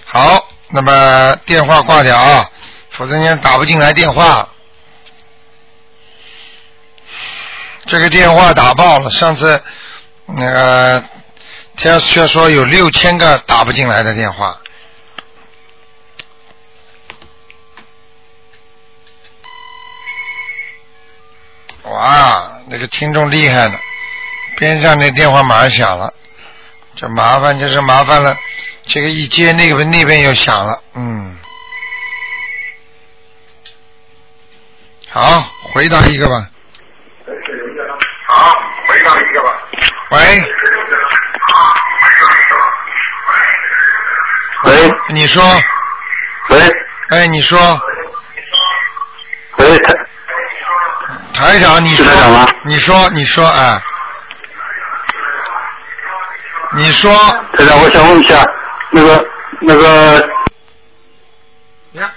[0.05, 2.49] 好，那么电话挂掉啊，
[2.91, 4.47] 否则人家打不进来电话。
[7.87, 9.63] 这个电话打爆了，上次
[10.25, 11.03] 那个
[11.77, 14.59] 他却说有六千个打不进来的电话。
[21.83, 23.79] 哇，那个听众厉害了，
[24.57, 26.13] 边上那电话马上响了，
[26.97, 28.37] 这麻烦就是麻烦了，
[28.85, 31.37] 这个一接那个那边又响了，嗯，
[35.07, 36.49] 好，回答一个吧。
[40.09, 40.43] 喂。
[44.63, 44.91] 喂。
[45.09, 45.43] 你说。
[46.49, 46.59] 喂。
[47.09, 47.57] 哎，你说。
[49.57, 49.93] 喂，台
[51.33, 52.05] 台长，你说。
[52.05, 53.81] 是台长吗你说，你说，哎。
[56.73, 57.13] 你说。
[57.53, 58.43] 台长，我想问一下，
[58.91, 59.25] 那个
[59.61, 60.29] 那个，
[61.93, 62.11] 呀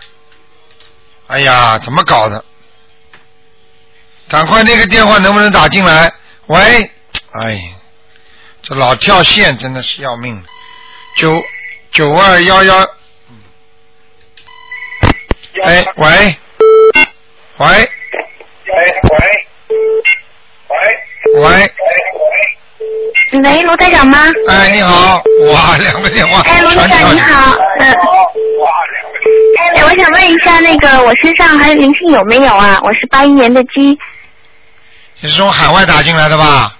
[1.28, 2.44] 哎呀，怎么搞的？
[4.28, 6.12] 赶快那个电话能不能打进来？
[6.46, 6.90] 喂，
[7.32, 7.60] 哎，
[8.62, 10.42] 这老跳线真的是要命。
[11.16, 11.42] 九
[11.92, 12.76] 九二幺幺，
[15.62, 16.36] 哎，喂，
[17.58, 17.90] 喂，喂，
[20.68, 21.72] 喂，喂。
[23.32, 24.18] 喂，罗台长吗？
[24.48, 27.94] 哎，你好，哇，两个电话哎，罗台长你好，嗯。
[29.58, 32.80] 哎，我想问一下，那个我身上还有灵性有没有啊？
[32.82, 33.96] 我是八一年的鸡
[35.20, 36.74] 你是从海外打进来的吧？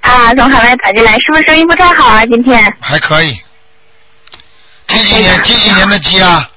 [0.00, 2.24] 啊，从海外打进来，是不是声音不太好啊？
[2.26, 3.38] 今天还可以。
[4.88, 5.42] 几几年？
[5.42, 6.50] 几几年的鸡啊？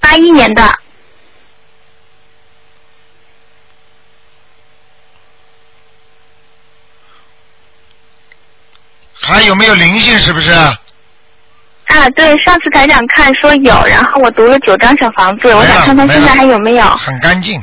[0.00, 0.62] 八一年的，
[9.20, 10.18] 还有没有灵性？
[10.18, 10.52] 是不是？
[10.52, 17.60] 啊，对，上次台长看说有，然后我读了九张小房子，我想看看现在还有没有，很干净。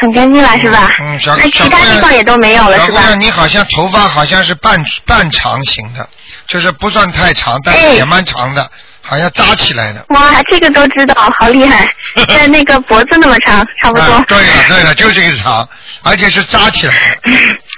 [0.00, 0.90] 很干净了是吧？
[1.00, 3.14] 嗯，小那其他地方也都没有了是吧？
[3.18, 6.08] 你好像头发好像是半半长型的，
[6.48, 8.70] 就是不算太长，但哎是也蛮长的，
[9.02, 10.04] 好像扎起来的。
[10.08, 11.92] 哇，这个都知道，好厉害！
[12.34, 14.02] 在那个脖子那么长，差不多。
[14.02, 15.68] 啊对了对了，就这个长，
[16.02, 17.34] 而且是扎起来的。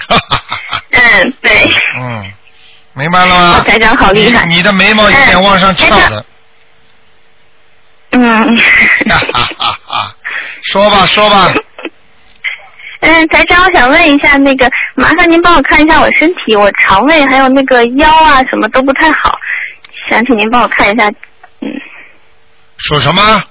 [0.93, 1.69] 嗯，对。
[2.01, 2.33] 嗯，
[2.95, 3.65] 明白了吗？
[3.67, 6.25] 台长好厉害你你的眉毛有点往上翘的。
[8.13, 8.57] 嗯。
[9.09, 10.15] 哈哈哈哈！
[10.65, 11.53] 说吧说吧，
[13.03, 19.37] 嗯，嗯，台长，我想问一下，那个麻烦您帮我看一下我身体，我肠胃还有那个腰啊什么都不太好，
[20.09, 21.09] 想请您帮我看一下。
[21.61, 21.69] 嗯，
[22.79, 23.45] 属什么？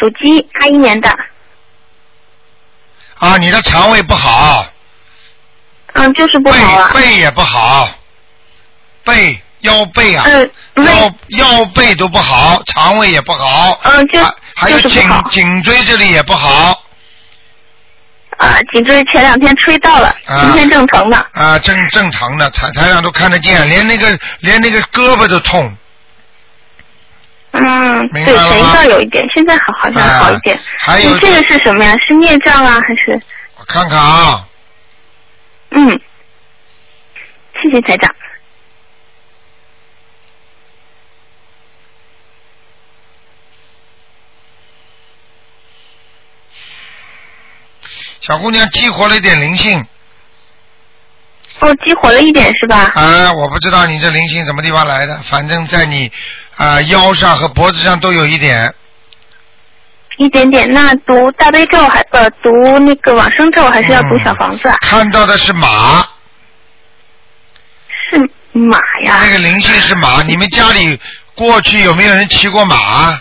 [0.00, 1.08] 属鸡，八一年的。
[3.18, 4.66] 啊，你的肠胃不好。
[5.94, 6.90] 嗯，就是不好啊。
[6.94, 7.88] 背背也不好，
[9.04, 10.50] 背腰背啊，嗯
[10.86, 13.78] 腰腰背都不好，肠胃也不好。
[13.82, 16.80] 嗯，就还还有颈颈椎这里也不好
[18.38, 21.26] 啊，颈椎前两天吹到了，啊今天正疼呢。
[21.32, 25.76] 啊，正正常的，台台上都看得见，连那个连那个胳膊都痛。
[27.50, 30.56] 嗯，对，前一段有一点，现在好好像好一点。
[30.56, 31.96] 啊还有你这个是什么呀？
[32.06, 33.20] 是孽障啊，还是？
[33.56, 34.46] 我看看啊，
[35.70, 36.00] 嗯，
[37.60, 38.14] 谢谢台长。
[48.28, 49.82] 小姑娘激活了一点灵性
[51.60, 52.92] 哦，激活了一点是吧？
[52.94, 56.12] 啊，我不知道你这灵性什么地方来的，反正在你
[56.56, 58.74] 啊腰上和脖子上都有一点。
[60.18, 60.70] 一点点。
[60.70, 64.76] 那读大悲咒还呃读那个往生咒，还是要读小房子啊？
[64.82, 66.06] 看到的是马，
[68.10, 68.18] 是
[68.52, 69.20] 马呀。
[69.24, 70.22] 那个灵性是马。
[70.22, 71.00] 你们家里
[71.34, 73.20] 过去有没有人骑过马？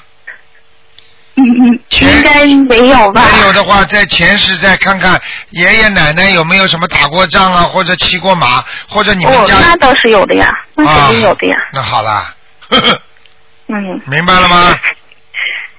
[1.48, 3.24] 嗯嗯，应该没有吧？
[3.34, 5.20] 没有的话，在前世再看看
[5.52, 9.56] 爷爷奶奶有没有什么打过仗啊，或者骑过马，或者你们哦，家。
[9.62, 11.56] 那倒是有的呀，那肯定有的呀。
[11.74, 12.34] 那好啦，
[13.70, 14.76] 嗯明白了吗？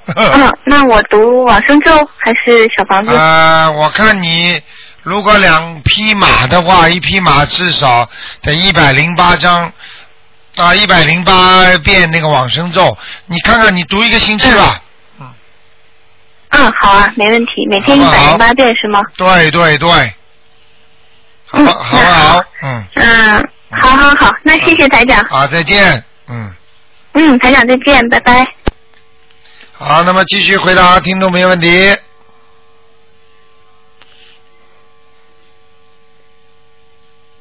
[0.16, 3.14] 嗯，那我读往生咒还是小房子？
[3.14, 4.59] 呃，我看你
[5.03, 8.09] 如果两匹马的话，一匹马至少
[8.43, 9.71] 得一百零八张
[10.57, 12.97] 啊，一百零八遍那个往生咒，
[13.27, 14.81] 你看看你读一个星期吧。
[16.51, 19.01] 嗯，好啊，没问题，每天一百零八遍是吗？
[19.16, 19.88] 对对对，
[21.46, 22.44] 好不好不好？
[22.62, 25.22] 嗯，嗯，好好好，那谢谢台长。
[25.28, 26.03] 好，再见。
[26.28, 26.55] 嗯，
[27.12, 28.46] 嗯，台长再见，拜拜。
[29.72, 31.96] 好，那么继续回答听众朋友问题。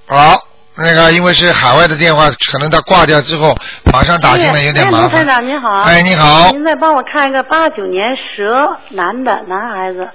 [0.09, 0.46] 好，
[0.77, 3.57] 那个因为是海外的电话，可能他挂掉之后
[3.91, 5.25] 马上打进来有点麻哎，卢台烦。
[5.25, 5.69] 长您好。
[5.81, 10.09] 哎你好您再帮我看一个八九年蛇男的男孩子，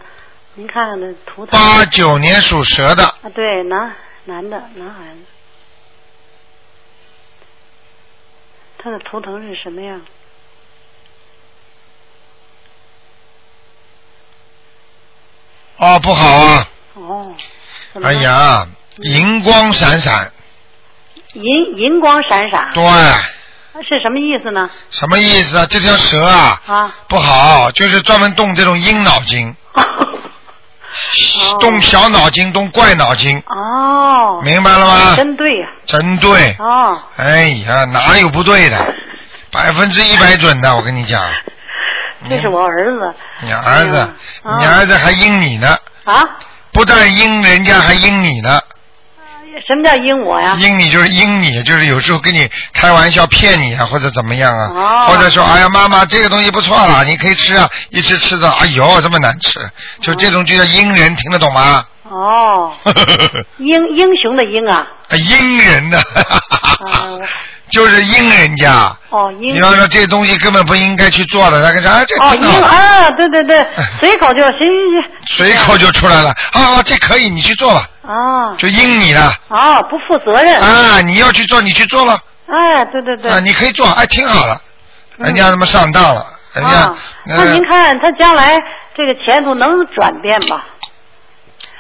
[0.55, 1.59] 您看看那图腾。
[1.59, 3.95] 八九年属蛇的，啊，对，男
[4.27, 5.19] 男的男孩子，
[8.79, 10.01] 他的图腾是什么样？
[15.79, 16.69] 哦，不好啊！
[16.95, 17.35] 哦，
[18.01, 20.31] 哎，呀，银光闪闪，
[21.35, 22.83] 银银光闪闪，对，
[23.83, 24.68] 是什么意思呢？
[24.91, 25.66] 什么意思啊？
[25.70, 29.55] 这条蛇啊，啊，不好，就是专门动这种阴脑筋，
[31.61, 35.16] 动小脑筋，动怪脑筋，哦，明白了吗？
[35.16, 36.55] 真对呀、真对。
[36.59, 38.95] 哦，哎呀，哪有不对的？
[39.51, 41.22] 百分之一百准的，我跟你讲，
[42.28, 43.97] 这是我儿子你儿子，
[44.43, 46.22] 啊你儿子还阴你呢，啊。
[46.72, 48.59] 不但阴人家，还阴你呢。
[49.67, 50.57] 什么叫阴我呀？
[50.59, 55.07] 阴你就是阴你，就是有时候跟你开玩笑骗你啊，或者怎么样啊，哦。
[55.09, 59.61] 或者说哎呀妈妈这个东西不错了，你可以吃啊，一吃吃的哎呦这么难吃，
[60.01, 61.85] 就这种就叫阴人，听得懂吗？
[62.11, 62.73] 哦，
[63.59, 65.99] 英英雄的英啊，啊阴人呢，
[66.87, 67.21] 啊我
[67.71, 68.95] 就是阴人家。
[69.09, 73.67] 哦阴比方说这东西根本不应该去做的，他跟说啊这哦挺好英啊，对对对，
[73.99, 76.35] 随口就行行行，随口就出来了。
[76.53, 80.61] 啊，这可以，你去做吧，啊就应你了哦，不负责任。
[80.61, 84.61] 啊，你要去做你去做了哎，对对对，啊，你可以做，哎，挺好了，
[85.17, 86.97] 人家他妈上当了，人家啊，
[87.27, 88.55] 那您看他将来
[88.97, 90.65] 这个前途能转变吧？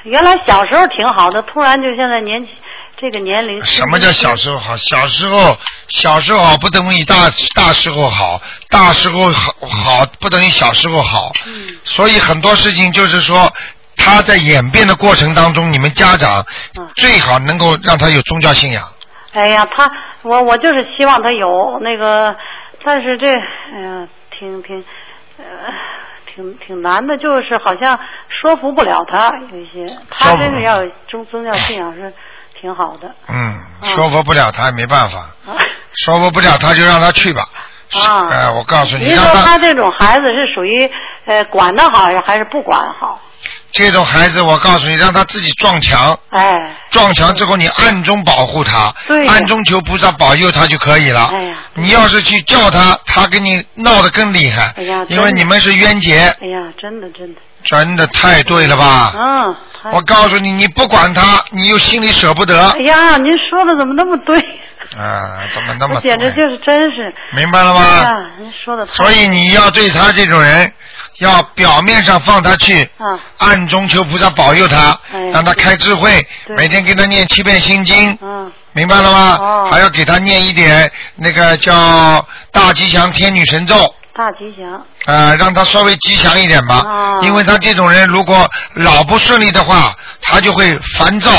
[0.04, 2.52] 原来小时候挺好的，突然就现在年纪
[2.98, 4.76] 这个年龄，什么叫小时候好？
[4.76, 5.56] 小时候
[5.88, 11.32] 小时候好不等于大大时候好，大时候好好不等于小时候好。
[11.46, 11.76] 嗯。
[11.84, 13.52] 所以很多事情就是说，
[13.96, 16.44] 他在演变的过程当中，你们家长
[16.78, 18.82] 嗯最好能够让他有宗教信仰。
[19.32, 19.90] 哎呀，他
[20.22, 22.36] 我我就是希望他有那个，
[22.84, 24.06] 但是这哎呀，
[24.38, 24.84] 挺挺
[25.38, 25.44] 呃
[26.34, 32.12] 挺挺难的，就是好像说服不了他有一些，他真是要有宗宗教信仰是
[32.60, 33.58] 挺好的嗯，
[33.94, 35.56] 说服不了他也没办法，啊
[35.94, 37.42] 说服不了他就让他去吧。
[38.06, 38.28] 啊。
[38.30, 40.90] 哎，我告诉你，您让他说他这种孩子是属于
[41.26, 43.20] 呃管的好还是不管好？
[43.72, 46.18] 这种孩子，我告诉你，让他自己撞墙。
[46.30, 46.52] 哎，
[46.90, 51.30] 撞墙之后，你暗中保护他，对暗中求菩萨保佑他就可以了。
[51.32, 59.12] 哎呀你要是去叫他，他跟你闹得更厉害，哎呀因为你们是冤结，哎呀，真的真的，真的太对了吧？
[59.16, 59.56] 嗯，
[59.92, 64.38] 我告诉你，你不管他，你又心里舍不得哎呀，您说的怎么那么对？
[64.98, 67.14] 啊，怎么那么 我简直就是真是。
[67.34, 68.92] 明白了吗哎呀，您说的太。
[68.92, 70.70] 所以你要对他这种人，
[71.22, 79.36] 要表面上放他去，啊，暗中求菩萨保佑他，哎让他开智慧，每天给他念七遍心经，嗯，明白了吗？
[79.40, 83.74] 哦还要给他念一点那个叫大吉祥天女神咒。
[84.14, 84.84] 大吉祥。
[85.06, 91.30] 呃，让他稍微吉祥一点吧，哦因为他这种人如果老不顺利的话，他就会烦躁，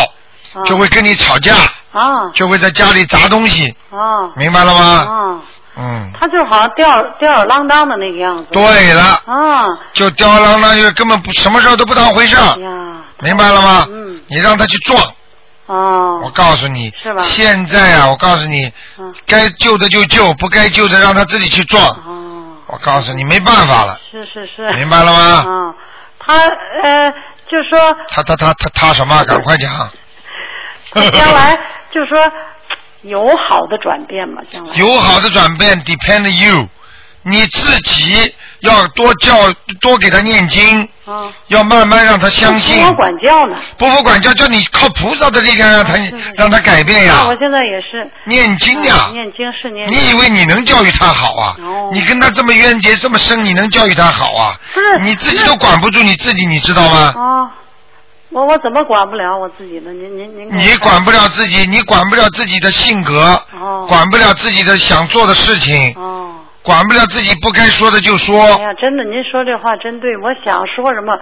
[0.54, 1.56] 哦就会跟你吵架，
[1.92, 4.32] 啊就会在家里砸东西，啊。
[4.36, 5.42] 明白了吗？
[5.76, 8.48] 啊，嗯，他就好像吊吊儿郎当的那个样子。
[8.52, 9.66] 对了，啊。
[9.94, 12.72] 就吊儿郎当，就根本不什么事儿都不当回事儿，哎呀。
[13.20, 13.88] 明白了吗？
[13.92, 14.22] 嗯。
[14.28, 15.02] 你让他去撞，
[15.68, 16.20] 哦。
[16.24, 21.84] 我告诉你，是吧现在啊，我告诉你，嗯该救的就救，不该救的让他自己去撞。
[21.88, 22.56] 哦。
[22.68, 24.72] 我告诉你，没办法了，是是是。
[24.74, 25.74] 明白了吗啊，
[26.20, 26.38] 他
[26.84, 27.12] 呃，
[27.50, 29.24] 就说他他他他他什么？
[29.26, 29.72] 赶快讲。
[30.94, 31.60] 他将来
[31.92, 32.18] 就说
[33.04, 34.74] 有好的转变吗，将来。
[34.76, 36.68] 有好的转变 depend you，
[37.24, 39.36] 你自己要多教
[39.82, 41.32] 多给他念经，啊。
[41.48, 42.78] 要慢慢让他相信。
[42.78, 43.56] 不服管教呢。
[43.78, 45.96] 不服管教，叫你靠菩萨的力量让他
[46.36, 47.36] 让他改变呀啊我。
[47.38, 48.10] 现在也是。
[48.26, 49.98] 念经呀啊念经是念经。
[49.98, 51.56] 你以为你能教育他好啊？
[51.60, 54.56] 哦你跟他这么冤结这么深，你能教育他好啊？
[54.74, 57.14] 不是你自己都管不住你自己，你知道吗？
[57.16, 57.52] 啊，
[58.34, 59.92] 我我怎么管不了我自己呢？
[59.94, 60.58] 您您您。
[60.58, 66.32] 你管不了自己，你管不了自己的性格，哦管不了自己的想做的事情，哦。
[66.64, 68.42] 管不了自己不该说的就说。
[68.42, 71.14] 哎呀，真的，您说这话真对，我想说什么，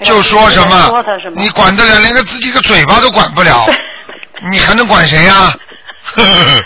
[0.00, 1.40] 哎就说什么，说他什么。
[1.40, 3.64] 你管得了，连个自己个嘴巴都管不了，
[4.50, 5.54] 你还能管谁呀、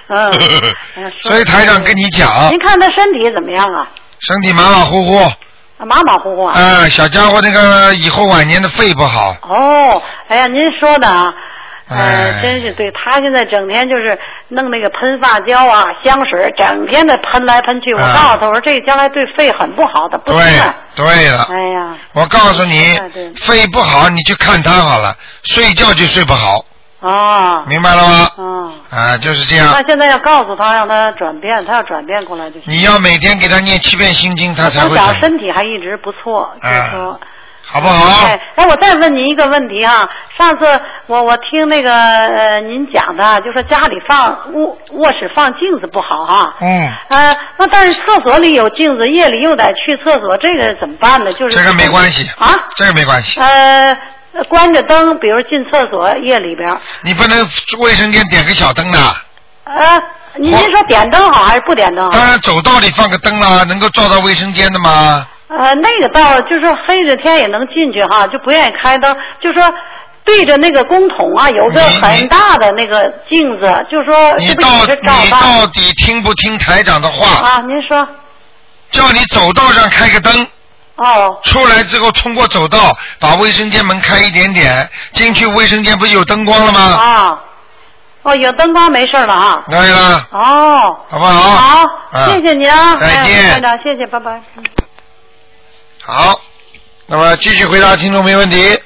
[0.09, 3.87] 嗯所以台长跟你讲您，看他身体怎么样啊？
[4.21, 5.31] 身体马马虎虎，啊
[5.79, 6.59] 马马虎虎啊。
[6.59, 11.33] 啊，小家伙那个以后晚年的肺不好，哦，哎呀，您说的啊，
[11.89, 12.87] 哎呃，真是对。
[12.93, 14.19] 他现在整天就是
[14.49, 17.93] 弄那个喷发胶啊、香水，整天的喷来喷去。
[17.93, 20.75] 我哎告诉他，我说这将来对肺很不好的，不行对啊。
[20.97, 22.99] 对了，哎呀，我告诉你
[23.37, 26.65] 肺不好你去看他好了，睡觉就睡不好，
[27.05, 28.29] 啊，明白了吗？
[28.39, 28.73] 嗯。
[28.91, 32.65] 啊，就是这样那，现在要告诉他，让他转变，他要转变过来就行。
[32.67, 37.21] 你要每天给他念七遍心经，他才从小身体还一直不错，就是哎说。
[37.67, 38.27] 好不好？
[38.27, 46.55] 哎，哎，我再问您一个问题哈，上次我我听那个呃您讲的，就说家里放卧卧室放镜子不好哈。
[46.61, 51.33] 嗯，呃，那但是厕所里有镜子，夜里又得去厕所，这个怎么办呢？
[51.33, 53.97] 就是这个没关系啊，这个没关系，呃，
[54.49, 57.39] 关着灯，比如进厕所夜里边，你不能
[57.79, 58.99] 卫生间点个小灯的。
[58.99, 60.01] 啊，
[60.37, 62.11] 您您说点灯好还是不点灯好？
[62.11, 65.27] 当然，走道里放个灯啦，能够照到卫生间的吗？
[65.49, 69.73] 呃，那个道就是黑着天也能进去哈，就不愿意开灯，就说
[70.25, 77.49] 对着那个公桶啊，有个很大的那个镜子，就说你到底听不听台长的话？
[77.49, 77.61] 啊？
[77.61, 78.07] 您说
[78.91, 80.47] 叫你走道上开个灯，
[80.97, 86.81] 哦出来之后通过走道把卫生间门开一点点，进去卫生间不是有灯光了吗？
[86.81, 87.41] 啊
[88.23, 89.63] 哦，有灯光没事了啊。
[89.69, 91.33] 可以了，哦，好不好？
[91.33, 94.43] 好，啊谢谢您啊，再见哎长，谢谢，拜拜。
[94.57, 94.65] 嗯
[96.03, 96.41] 好，
[97.07, 98.79] 那么继续回答听众没问题。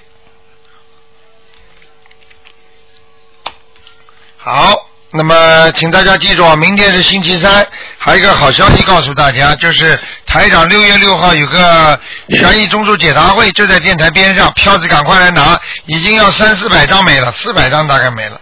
[4.39, 11.99] 好，那么请大家记住啊，明天是星期三，还有一个好消息告诉大家，就是台长六月六号有个
[12.29, 18.39] 悬疑综述解答会，就在电台边上，票子赶快来拿，已经要三四百张没了，四百张大概没了。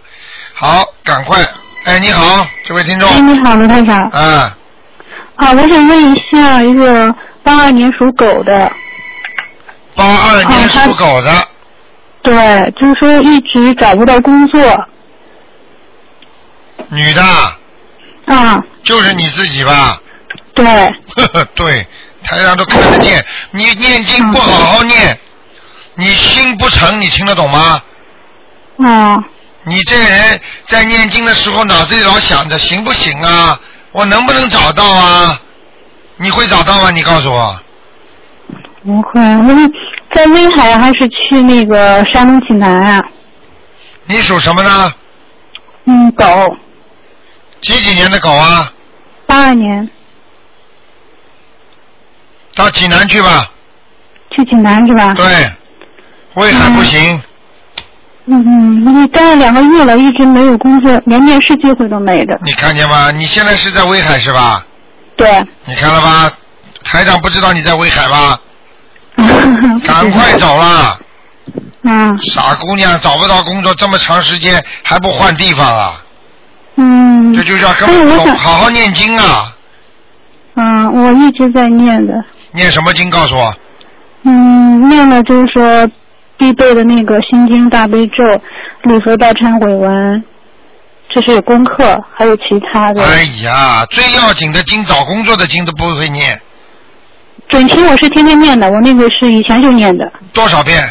[0.53, 1.41] 好，赶快，
[1.85, 3.09] 哎，你好，这位听众。
[3.11, 3.97] 哎，你好，卢台长。
[4.09, 4.57] 啊，
[5.35, 8.69] 好，我想问一下，一个八二年属狗的，
[9.95, 11.47] 八二年属狗的，
[12.21, 14.59] 对，就是说一直找不到工作，
[16.89, 17.21] 女的，
[18.25, 20.01] 啊，就是你自己吧？
[20.53, 21.85] 对，呵呵，对，
[22.23, 23.23] 台上都看得见。
[23.51, 25.19] 你念经不好好念，
[25.95, 27.81] 你心不诚，你听得懂吗？
[28.85, 29.17] 啊，
[29.63, 33.59] 你这个人在念经的时候，脑子里老想着行不行啊？
[33.91, 35.39] 我能不能找到啊？
[36.17, 36.91] 你会找到吗？
[36.91, 37.59] 你告诉我。
[38.83, 39.71] 不会，我是
[40.15, 43.03] 在威海还是去那个山东济南啊？
[44.05, 44.93] 你属什么呢？
[45.85, 46.57] 嗯，狗，
[47.61, 48.71] 几几年的狗啊？
[49.25, 49.89] 八二年
[52.55, 53.49] 到济南去吧。
[54.31, 55.13] 去济南是吧？
[55.15, 55.51] 对，
[56.35, 57.21] 威海不行。
[58.29, 62.37] 嗯嗯，你待了两个月了，一直没有工作，连面试机会都没的。
[62.43, 63.09] 你看见吗？
[63.11, 64.65] 你现在是在威海是吧？
[65.15, 65.43] 对。
[65.65, 66.31] 你看了吧？
[66.83, 68.39] 台长不知道你在威海吧？
[69.83, 70.97] 赶快走啦！
[71.83, 76.03] 嗯傻姑娘找不到工作这么长时间还不换地方啊？
[76.77, 77.33] 嗯。
[77.33, 79.53] 这就叫根本好好念经啊！
[80.55, 82.13] 嗯，我一直在念的。
[82.53, 83.09] 念什么经？
[83.11, 83.53] 告诉我。
[84.23, 85.87] 嗯，念了就是说
[86.37, 88.13] 必备的那个心经大悲咒、
[88.83, 90.23] 礼佛大忏悔文，
[91.09, 93.03] 这是有功课，还有其他的。
[93.03, 96.41] 哎呀，最要紧的经，找工作的经都不会念，
[97.47, 100.11] 准提我是天天念的，我那个是以前就念的。
[100.33, 100.83] 多少遍？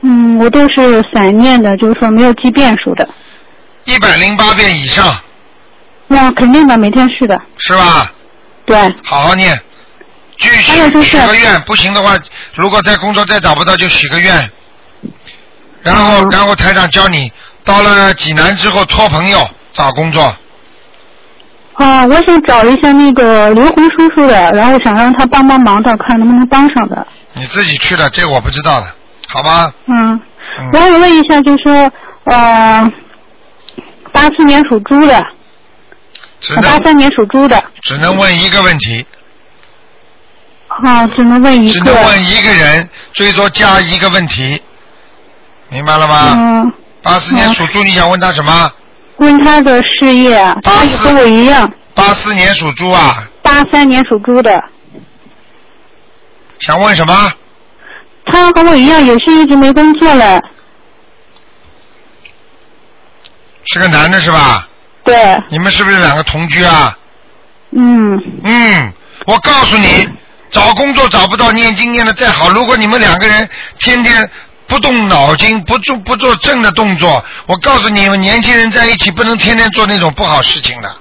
[0.00, 3.08] 嗯，我都是散念的，就是说没有记遍数的。
[3.88, 5.18] 一百零八遍以上，
[6.08, 7.40] 那肯定的，每天是的。
[7.56, 8.12] 是吧？
[8.66, 8.76] 对。
[9.02, 9.58] 好好念，
[10.38, 10.60] 继续
[11.02, 12.14] 许个愿，不行的话，
[12.54, 14.50] 如果在工作再找不到就许个愿，
[15.82, 17.32] 然后、然后台长教你，
[17.64, 20.22] 到了济南之后托朋友找工作，
[21.74, 27.06] 啊，我想找一下那个刘红叔叔的，然后想让他帮帮忙的，看能不能帮上的。
[27.32, 28.86] 你自己去的，这个我不知道的，
[29.28, 29.72] 好吧？
[29.86, 30.20] 嗯，
[30.74, 31.90] 我想问一下，就是说，
[32.24, 32.92] 呃，
[34.18, 35.24] 八四年属猪的，
[36.40, 39.06] 只八能三年属猪的，只能问一个问题，
[40.66, 41.94] 啊，只能问一个只个。
[41.94, 44.60] 能问一个人，最多加一个问题，
[45.68, 46.30] 明白了吗？
[46.32, 48.72] 嗯，八四年属猪，你想问他什么？
[49.18, 54.64] 问他的事业啊，他也和我一样，八四年属猪啊，八三年属猪的，
[56.58, 57.32] 想问什么？
[58.26, 60.40] 他和我一样，也是一直没工作了。
[63.72, 64.66] 是个男的是吧？
[65.04, 65.42] 对。
[65.48, 66.96] 你们是不是两个同居啊？
[67.72, 68.18] 嗯。
[68.44, 68.92] 嗯，
[69.26, 70.08] 我告诉你，
[70.50, 73.48] 找工作找不到，念经念的再好，如果你们两个人
[73.78, 74.30] 天天
[74.66, 80.94] 不动脑筋，不做不做正的动作，我告诉你们，年轻人在一起不能天天做那种不好事情的，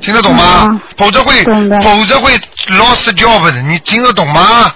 [0.00, 0.80] 听得懂吗？
[0.96, 2.36] 否则会否则会
[2.68, 4.74] lost job 的，你听得懂吗？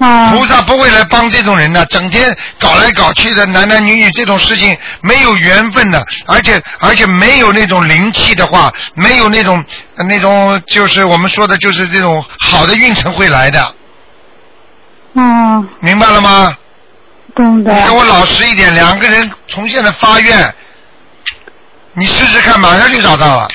[0.00, 0.32] 啊。
[0.32, 9.64] 菩萨不会来帮这种人的，整天搞来搞去的，男男女女这种事情没有缘分的，而且而且没有那种灵气的话，没有那种
[9.96, 13.74] 呃那种就是我们说的就是这种好的运程会来的，
[15.14, 16.56] 嗯，明白了吗？
[17.34, 17.72] 懂的。
[17.72, 20.54] 你跟我老实一点，两个人从现在发愿，
[21.92, 23.48] 你试试看，马上就找到了。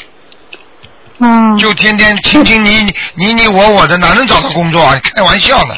[1.19, 1.57] 嗯。
[1.57, 4.95] 就天天卿卿你你你你我我的，哪能找到工作啊？
[4.95, 5.75] 你开玩笑呢，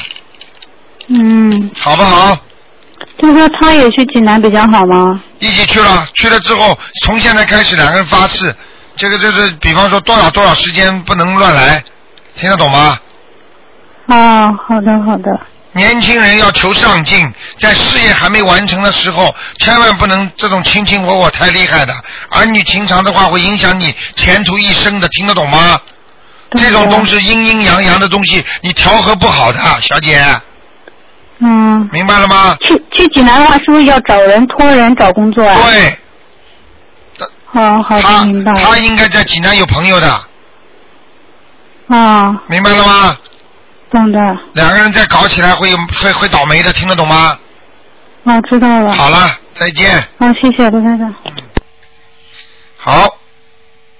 [1.08, 1.70] 嗯。
[1.78, 2.38] 好不好？
[3.20, 5.20] 听说他也去济南比较好吗？
[5.40, 8.54] 一起去了，去了之后，从现在开始两个人发誓，
[8.96, 11.82] 这个就是比方说多少多少时间不能乱来，
[12.36, 12.98] 听得懂吗？
[14.06, 15.40] 啊，好的好的。
[15.72, 21.94] 年轻人要求上进，在事业还没完成的时候，千万不能这种卿卿我我太厉害的，
[22.30, 25.80] 儿女情长的话会影响你前途一生的，听得懂吗？
[26.52, 30.24] 这种东西阴阴阳阳的东西，你调和不好的，小姐，
[31.38, 31.88] 嗯。
[31.92, 32.56] 明白了吗？
[32.60, 35.56] 去去济南的话，是不是要找人托人找工作啊？
[35.70, 35.98] 对。
[37.50, 38.60] 好好的，明白了。
[38.60, 40.20] 他应该在济南有朋友的，
[41.88, 43.16] 啊，明白了吗？
[43.90, 44.36] 懂的。
[44.52, 47.38] 两个人再搞起来会有会会倒霉的，听得懂吗？
[48.24, 48.92] 啊，知道了。
[48.94, 49.98] 好了，再见。
[50.18, 51.14] 好，谢谢卢先生。
[52.76, 53.08] 好，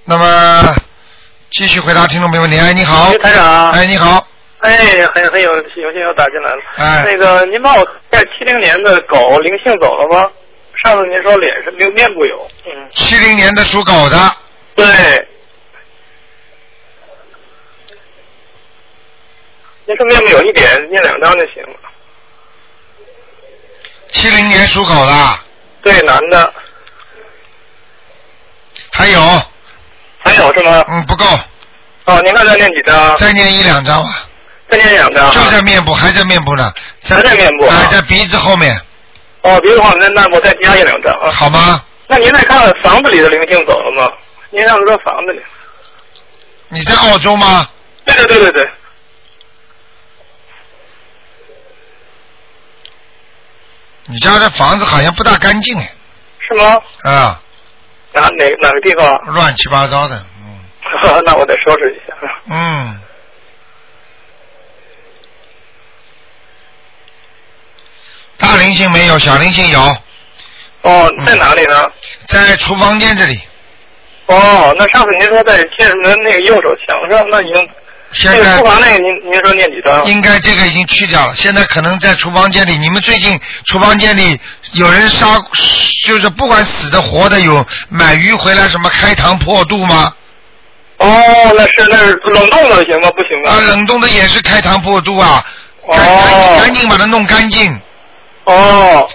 [0.04, 0.76] 那么
[1.50, 2.58] 继续回答听众朋友问题。
[2.58, 3.70] 哎，你好，台长。
[3.70, 4.26] 哎，你好，
[4.60, 6.62] 哎，很很有有幸又打进来了。
[6.76, 10.30] 哎那个您帮我看七零年的狗灵性走了吗？
[10.84, 12.50] 上次您说脸上面面部有。
[12.66, 12.88] 嗯。
[12.92, 14.36] 七零年的属狗的，
[14.74, 14.84] 对。
[19.86, 21.78] 您说面部有一点，念两张就行了。
[24.10, 25.40] 七零年属狗的，
[25.82, 26.52] 对，男的。
[28.92, 29.20] 还有。
[30.18, 30.84] 还有是吗？
[30.88, 31.24] 嗯，不够。
[32.04, 33.16] 哦，您看再念几张？
[33.16, 34.27] 再念一两张吧。
[34.70, 35.30] 再念两张。
[35.32, 36.72] 就在面部，还在面部呢。
[37.04, 38.78] 还在面部啊哎，在鼻子后面，
[39.42, 41.30] 哦，鼻子后面那我再加一两张啊。
[41.30, 41.82] 好吗？
[42.06, 44.10] 那您再看看房子里的灵性走了吗？
[44.50, 45.40] 您上次说房子里。
[46.68, 47.68] 你在澳洲吗？
[48.04, 48.70] 对对对对对。
[54.06, 55.92] 你家的房子好像不大干净哎。
[56.40, 56.80] 是吗？
[57.02, 57.40] 啊，
[58.14, 59.34] 哪哪哪个地方？
[59.34, 60.58] 乱七八糟的，嗯
[61.26, 62.14] 那我得收拾一下。
[62.50, 62.98] 嗯。
[68.38, 69.80] 大灵性没有，小灵性有。
[70.82, 71.74] 哦，在哪里呢？
[72.26, 73.40] 在厨房间这里。
[74.26, 77.68] 哦，那上次您说在天门那个右手墙上，那已经
[78.12, 80.04] 现在厨房那个您您说念几张？
[80.04, 82.76] 应该这个已经去掉了，现在可能在厨房间里。
[82.76, 84.38] 你们最近厨房间里
[84.72, 85.40] 有人杀，
[86.06, 90.12] 就是不管死的活的，有买鱼回来什么开膛破肚吗？
[90.98, 91.08] 哦，
[91.56, 93.10] 那是那是冷冻的行吗？
[93.16, 93.54] 不行啊。
[93.54, 95.42] 啊，冷冻的也是开膛破肚啊！
[95.90, 97.80] 赶哦赶紧赶紧把它弄干净。
[98.48, 99.08] 哦。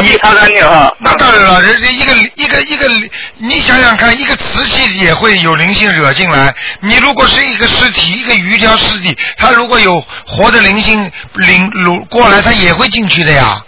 [0.00, 0.90] 你擦干净哈。
[0.98, 2.88] 那当然了，人家一个一个一个，
[3.36, 6.54] 你想想看，一个瓷器也会有灵性惹进来。
[6.80, 13.62] 你如果是一个尸体，一个鱼条尸体，它如果有活的灵性灵掳过来，它也会进去的呀。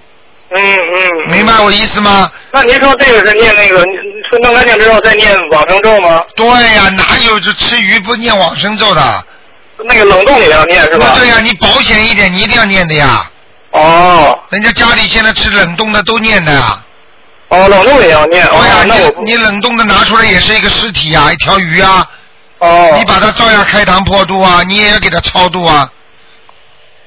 [0.50, 1.32] 嗯嗯。
[1.32, 2.32] 明白我意思吗？
[2.50, 3.84] 那您说这个是念那个
[4.30, 6.22] 说弄干净之后再念往生咒吗？
[6.34, 9.24] 对呀，哪有这吃鱼不念往生咒的？
[9.84, 11.14] 那个冷冻也要念是吧？
[11.18, 13.30] 对呀，你保险一点，你一定要念的呀。
[13.76, 14.38] 哦。
[14.50, 16.82] 人家家里现在吃冷冻的都念的啊。
[17.48, 18.44] 哦，冷冻也要念。
[18.48, 22.08] 对呀，你你冷冻的拿出来也是一个尸体啊，一条鱼啊。
[22.58, 22.92] 哦。
[22.96, 25.88] 你把它照样开膛破肚啊，你也要给它超度啊。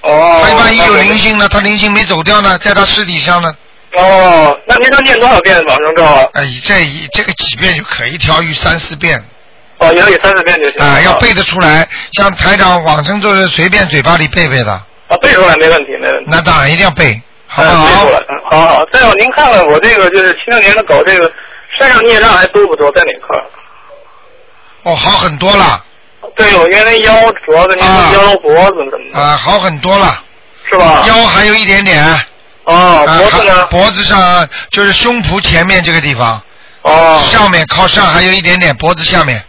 [0.01, 0.41] 哦。
[0.45, 1.47] 他万一有灵性呢？
[1.49, 3.53] 他灵性没走掉呢，在他尸体上呢。
[3.97, 6.24] 哦，那您说念多少遍往生咒啊？
[6.34, 9.22] 哎，这一这个几遍就可以，一条鱼三四遍。
[9.80, 10.86] 哦，也要给三四遍就行。
[10.86, 11.88] 啊，要背得出来。
[12.13, 14.82] 像台长往生咒是随便嘴巴里背背的。
[15.10, 16.28] 啊，背出来没问题，没问题。
[16.30, 17.86] 那当然一定要背，好好？
[17.86, 18.86] 背出来，嗯好好。
[18.93, 21.32] 再有，您看看我这个就是七六年的狗，这个
[21.78, 22.91] 身上孽障还多不多？
[22.91, 23.43] 在哪块儿？
[24.84, 25.84] 哦，好很多了。
[26.36, 30.24] 对，我原来腰主要的那个腰脖子怎么的，啊，好很多了。
[30.70, 31.03] 是吧？
[31.07, 32.03] 腰还有一点点。
[32.66, 33.66] 哦，啊脖子呢？
[33.68, 36.39] 脖子上就是胸脯前面这个地方。
[36.84, 37.20] 哦。
[37.32, 39.43] 上面靠上还有一点点，脖子下面。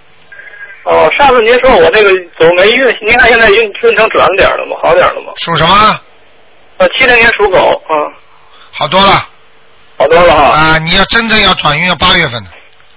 [0.84, 4.76] 哦，上次您说我这个走霉运，您看现在运运程转点了吗？
[4.82, 5.32] 好点了吗？
[5.36, 6.00] 属什么？
[6.78, 8.12] 呃，七零年属狗，嗯，
[8.72, 9.28] 好多了。
[9.98, 10.42] 好多了哈。
[10.58, 12.50] 啊，你要真正要转运要八月份的。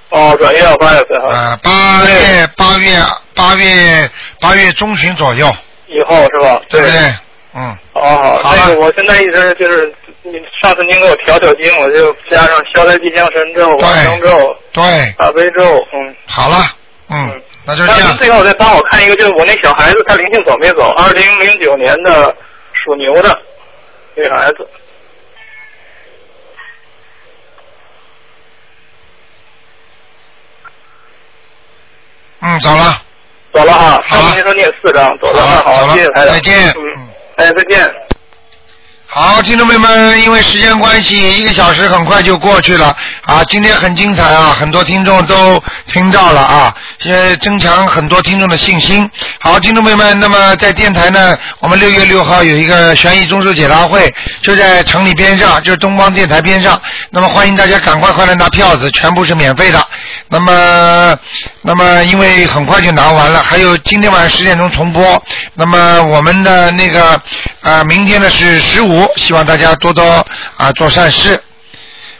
[0.10, 1.28] 哦，转运要八月份哈。
[1.28, 2.98] 啊，八月八月
[3.36, 4.10] 八月
[4.40, 5.46] 八月中旬左右，
[5.88, 6.62] 以后是吧？
[6.70, 6.98] 对不对？
[7.56, 7.78] 嗯。
[7.94, 16.16] 哦，好，那个我现在一直就是，你上次您给我调调经，我就加上消灾吉祥神咒、往生咒、对，大悲咒，嗯。
[16.26, 16.58] 好了，
[17.10, 18.18] 嗯，那就这那样。
[18.18, 20.82] 最后再帮我看一个，就是我那小孩子，他灵性走没走？
[20.98, 22.36] 二零零九年的
[22.74, 23.38] 属牛的
[24.16, 24.68] 女孩子。
[32.42, 33.02] 嗯，走了。
[33.54, 37.96] 走了哈，好了您说念四张，走了，那好，谢谢台长，再见嗯，哎，再见。
[39.16, 42.88] 好，听众朋友们，因为时间关系，一个小时很快就过去了
[43.22, 43.44] 啊。
[43.44, 49.08] 今天很精彩啊，很多听众都听到了啊，也增强很多听众的信心。
[49.40, 54.12] 好，听众朋友们，那么在电台呢，我们六月六号有一个悬疑综述解答会，
[54.42, 56.82] 就在城里边上，就是东方电台边上。
[57.12, 59.88] 那么欢迎大家赶快快来拿票子，全部是免费的。
[60.28, 61.16] 那么，
[61.66, 65.24] 那么因为很快就拿完了，还有今天晚上十点钟重播。
[65.56, 67.20] 那么我们的那个
[67.62, 70.04] 啊、明天呢是十五，希望大家多多
[70.58, 71.42] 啊、做善事。